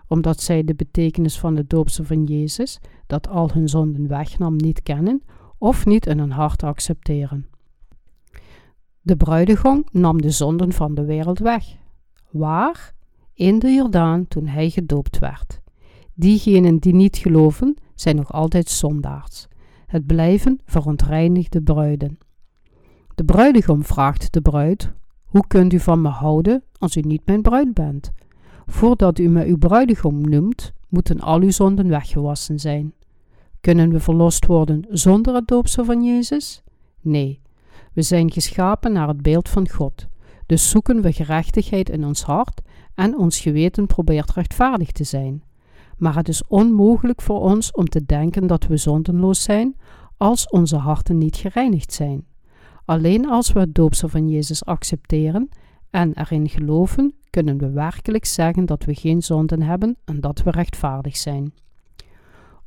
[0.06, 4.82] Omdat zij de betekenis van het doopsel van Jezus, dat al hun zonden wegnam, niet
[4.82, 5.22] kennen
[5.58, 7.46] of niet in hun hart accepteren.
[9.00, 11.76] De bruidegom nam de zonden van de wereld weg.
[12.30, 12.94] Waar?
[13.34, 15.60] In de Jordaan toen hij gedoopt werd.
[16.14, 19.46] Diegenen die niet geloven, zijn nog altijd zondaars.
[19.86, 22.18] Het blijven verontreinigde bruiden.
[23.14, 24.92] De bruidegom vraagt de bruid:
[25.24, 28.12] Hoe kunt u van me houden als u niet mijn bruid bent?
[28.66, 32.92] Voordat u me uw bruidegom noemt, moeten al uw zonden weggewassen zijn.
[33.60, 36.62] Kunnen we verlost worden zonder het doopsel van Jezus?
[37.00, 37.40] Nee,
[37.92, 40.06] we zijn geschapen naar het beeld van God.
[40.46, 42.60] Dus zoeken we gerechtigheid in ons hart
[42.94, 45.42] en ons geweten probeert rechtvaardig te zijn.
[45.96, 49.76] Maar het is onmogelijk voor ons om te denken dat we zondenloos zijn
[50.16, 52.26] als onze harten niet gereinigd zijn.
[52.84, 55.48] Alleen als we het doopsel van Jezus accepteren
[55.90, 60.50] en erin geloven, kunnen we werkelijk zeggen dat we geen zonden hebben en dat we
[60.50, 61.52] rechtvaardig zijn.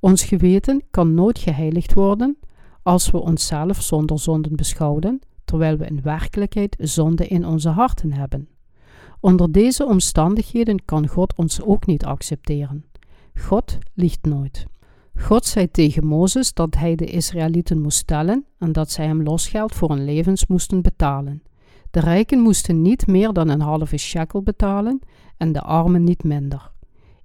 [0.02, 2.38] Ons geweten kan nooit geheiligd worden
[2.84, 8.48] als we onszelf zonder zonden beschouwen, terwijl we in werkelijkheid zonde in onze harten hebben.
[9.20, 12.86] Onder deze omstandigheden kan God ons ook niet accepteren.
[13.36, 14.66] God liegt nooit.
[15.16, 19.76] God zei tegen Mozes dat hij de Israëlieten moest tellen en dat zij hem losgeld
[19.76, 21.44] voor hun levens moesten betalen.
[21.92, 25.00] De rijken moesten niet meer dan een halve shekel betalen
[25.38, 26.72] en de armen niet minder.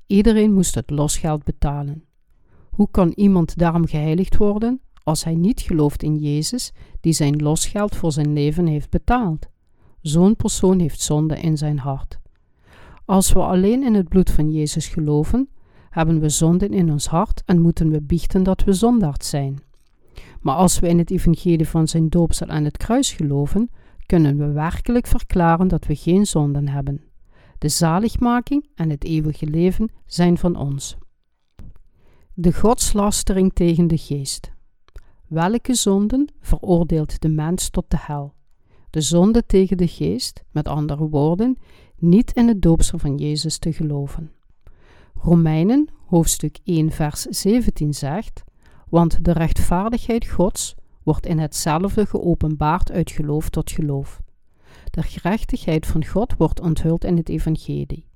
[0.07, 2.05] Iedereen moest het losgeld betalen.
[2.77, 7.97] Hoe kan iemand daarom geheiligd worden als hij niet gelooft in Jezus, die zijn losgeld
[7.97, 9.47] voor zijn leven heeft betaald?
[10.01, 12.18] Zo'n persoon heeft zonde in zijn hart.
[13.05, 15.49] Als we alleen in het bloed van Jezus geloven,
[15.91, 19.59] hebben we zonden in ons hart en moeten we biechten dat we zondaard zijn.
[20.41, 23.70] Maar als we in het evangelie van zijn doopsel aan het kruis geloven,
[24.07, 27.03] kunnen we werkelijk verklaren dat we geen zonden hebben.
[27.59, 30.97] De zaligmaking en het eeuwige leven zijn van ons.
[32.39, 34.53] De godslastering tegen de geest.
[35.26, 38.34] Welke zonden veroordeelt de mens tot de hel?
[38.91, 41.57] De zonde tegen de geest, met andere woorden,
[41.99, 44.32] niet in het doopsel van Jezus te geloven.
[45.14, 48.45] Romeinen hoofdstuk 1 vers 17 zegt,
[48.89, 54.20] want de rechtvaardigheid Gods wordt in hetzelfde geopenbaard uit geloof tot geloof.
[54.91, 58.07] De gerechtigheid van God wordt onthuld in het evangelie.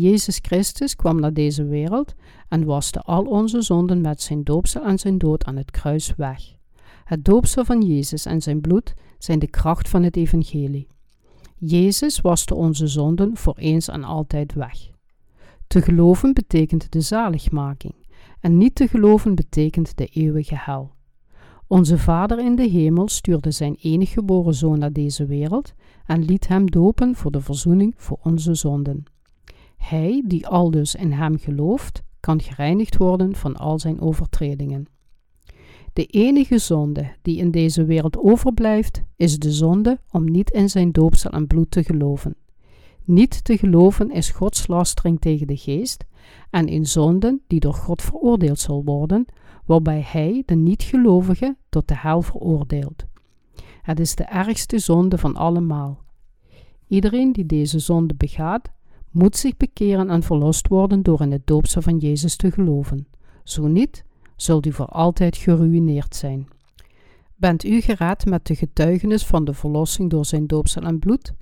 [0.00, 2.14] Jezus Christus kwam naar deze wereld
[2.48, 6.42] en waste al onze zonden met zijn doopsel en zijn dood aan het kruis weg.
[7.04, 10.86] Het doopsel van Jezus en zijn bloed zijn de kracht van het evangelie.
[11.56, 14.90] Jezus waste onze zonden voor eens en altijd weg.
[15.66, 17.94] Te geloven betekent de zaligmaking
[18.40, 20.92] en niet te geloven betekent de eeuwige hel.
[21.66, 25.74] Onze Vader in de hemel stuurde zijn enige geboren zoon naar deze wereld
[26.06, 29.04] en liet hem dopen voor de verzoening voor onze zonden.
[29.80, 34.86] Hij, die aldus in hem gelooft, kan gereinigd worden van al zijn overtredingen.
[35.92, 40.92] De enige zonde die in deze wereld overblijft, is de zonde om niet in zijn
[40.92, 42.34] doopsel en bloed te geloven.
[43.04, 46.04] Niet te geloven is Gods lastering tegen de geest
[46.50, 49.26] en in zonden die door God veroordeeld zal worden,
[49.64, 53.04] waarbij Hij de niet-gelovige tot de hel veroordeelt.
[53.82, 56.04] Het is de ergste zonde van allemaal.
[56.86, 58.70] Iedereen die deze zonde begaat,
[59.10, 63.06] moet zich bekeren en verlost worden door in het doopsel van Jezus te geloven.
[63.44, 64.04] Zo niet,
[64.36, 66.48] zult u voor altijd geruïneerd zijn.
[67.36, 71.34] Bent u gered met de getuigenis van de verlossing door zijn doopsel en bloed?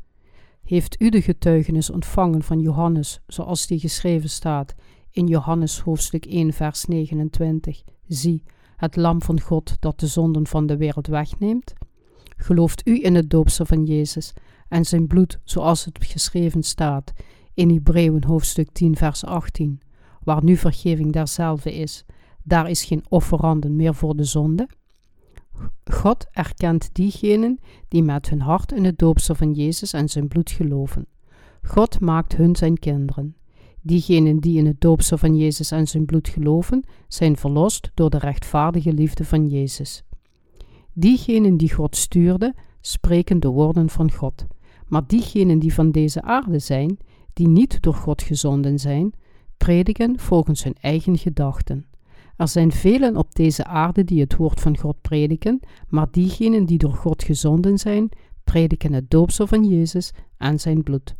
[0.64, 4.74] Heeft u de getuigenis ontvangen van Johannes, zoals die geschreven staat
[5.10, 7.82] in Johannes hoofdstuk 1, vers 29?
[8.06, 8.42] Zie,
[8.76, 11.72] het lam van God dat de zonden van de wereld wegneemt?
[12.36, 14.32] Gelooft u in het doopsel van Jezus
[14.68, 17.12] en zijn bloed, zoals het geschreven staat
[17.58, 19.80] in Hebreeën hoofdstuk 10, vers 18,
[20.22, 22.04] waar nu vergeving derzelfde is,
[22.42, 24.68] daar is geen offeranden meer voor de zonde?
[25.84, 30.50] God erkent diegenen die met hun hart in het doopsel van Jezus en zijn bloed
[30.50, 31.06] geloven.
[31.62, 33.36] God maakt hun zijn kinderen.
[33.82, 38.18] Diegenen die in het doopsel van Jezus en zijn bloed geloven, zijn verlost door de
[38.18, 40.04] rechtvaardige liefde van Jezus.
[40.92, 44.46] Diegenen die God stuurde, spreken de woorden van God.
[44.86, 46.98] Maar diegenen die van deze aarde zijn,
[47.38, 49.12] die niet door God gezonden zijn,
[49.56, 51.86] prediken volgens hun eigen gedachten.
[52.36, 56.78] Er zijn velen op deze aarde die het woord van God prediken, maar diegenen die
[56.78, 58.08] door God gezonden zijn,
[58.44, 61.16] prediken het doopsel van Jezus en zijn bloed.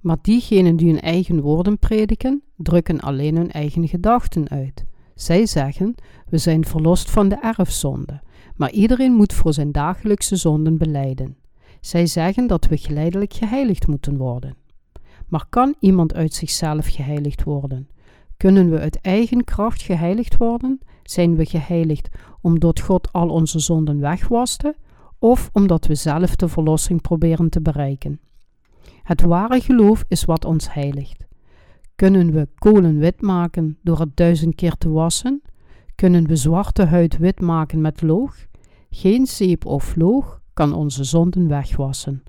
[0.00, 4.84] Maar diegenen die hun eigen woorden prediken, drukken alleen hun eigen gedachten uit.
[5.14, 5.94] Zij zeggen:
[6.28, 8.20] We zijn verlost van de erfzonde,
[8.56, 11.36] maar iedereen moet voor zijn dagelijkse zonden beleiden.
[11.80, 14.66] Zij zeggen dat we geleidelijk geheiligd moeten worden.
[15.28, 17.88] Maar kan iemand uit zichzelf geheiligd worden?
[18.36, 20.80] Kunnen we uit eigen kracht geheiligd worden?
[21.02, 22.08] Zijn we geheiligd
[22.40, 24.74] omdat God al onze zonden wegwaste?
[25.18, 28.20] Of omdat we zelf de verlossing proberen te bereiken?
[29.02, 31.26] Het ware geloof is wat ons heiligt.
[31.94, 35.42] Kunnen we kolen wit maken door het duizend keer te wassen?
[35.94, 38.46] Kunnen we zwarte huid wit maken met loog?
[38.90, 42.22] Geen zeep of loog kan onze zonden wegwassen.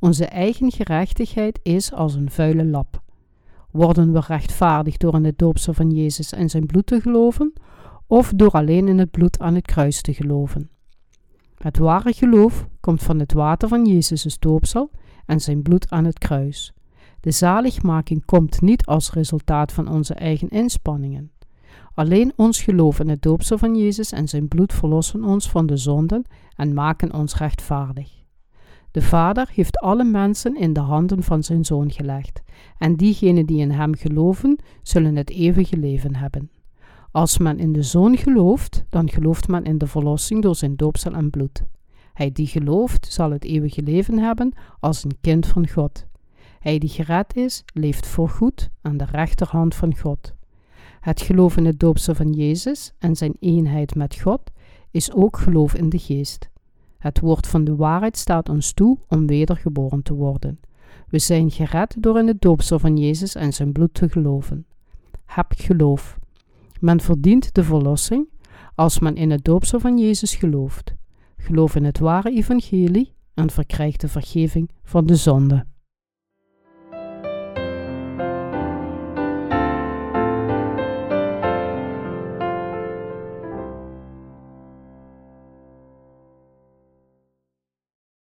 [0.00, 3.02] Onze eigen gerechtigheid is als een vuile lap.
[3.70, 7.52] Worden we rechtvaardig door in het doopsel van Jezus en zijn bloed te geloven,
[8.06, 10.70] of door alleen in het bloed aan het kruis te geloven?
[11.56, 14.90] Het ware geloof komt van het water van Jezus' doopsel
[15.26, 16.72] en zijn bloed aan het kruis.
[17.20, 21.30] De zaligmaking komt niet als resultaat van onze eigen inspanningen.
[21.94, 25.76] Alleen ons geloof in het doopsel van Jezus en zijn bloed verlossen ons van de
[25.76, 26.24] zonden
[26.56, 28.19] en maken ons rechtvaardig.
[28.90, 32.42] De Vader heeft alle mensen in de handen van zijn Zoon gelegd,
[32.78, 36.50] en diegenen die in Hem geloven, zullen het eeuwige leven hebben.
[37.12, 41.12] Als men in de Zoon gelooft, dan gelooft men in de verlossing door zijn doopsel
[41.12, 41.64] en bloed.
[42.12, 46.06] Hij die gelooft, zal het eeuwige leven hebben als een kind van God.
[46.58, 50.34] Hij die gered is, leeft voorgoed aan de rechterhand van God.
[51.00, 54.42] Het geloof in het doopsel van Jezus en zijn eenheid met God
[54.90, 56.50] is ook geloof in de geest.
[57.00, 60.60] Het woord van de waarheid staat ons toe om wedergeboren te worden.
[61.08, 64.66] We zijn gered door in het doopsel van Jezus en zijn bloed te geloven.
[65.24, 66.18] Heb geloof.
[66.80, 68.28] Men verdient de verlossing
[68.74, 70.94] als men in het doopsel van Jezus gelooft.
[71.36, 75.66] Geloof in het ware evangelie en verkrijgt de vergeving van de zonde.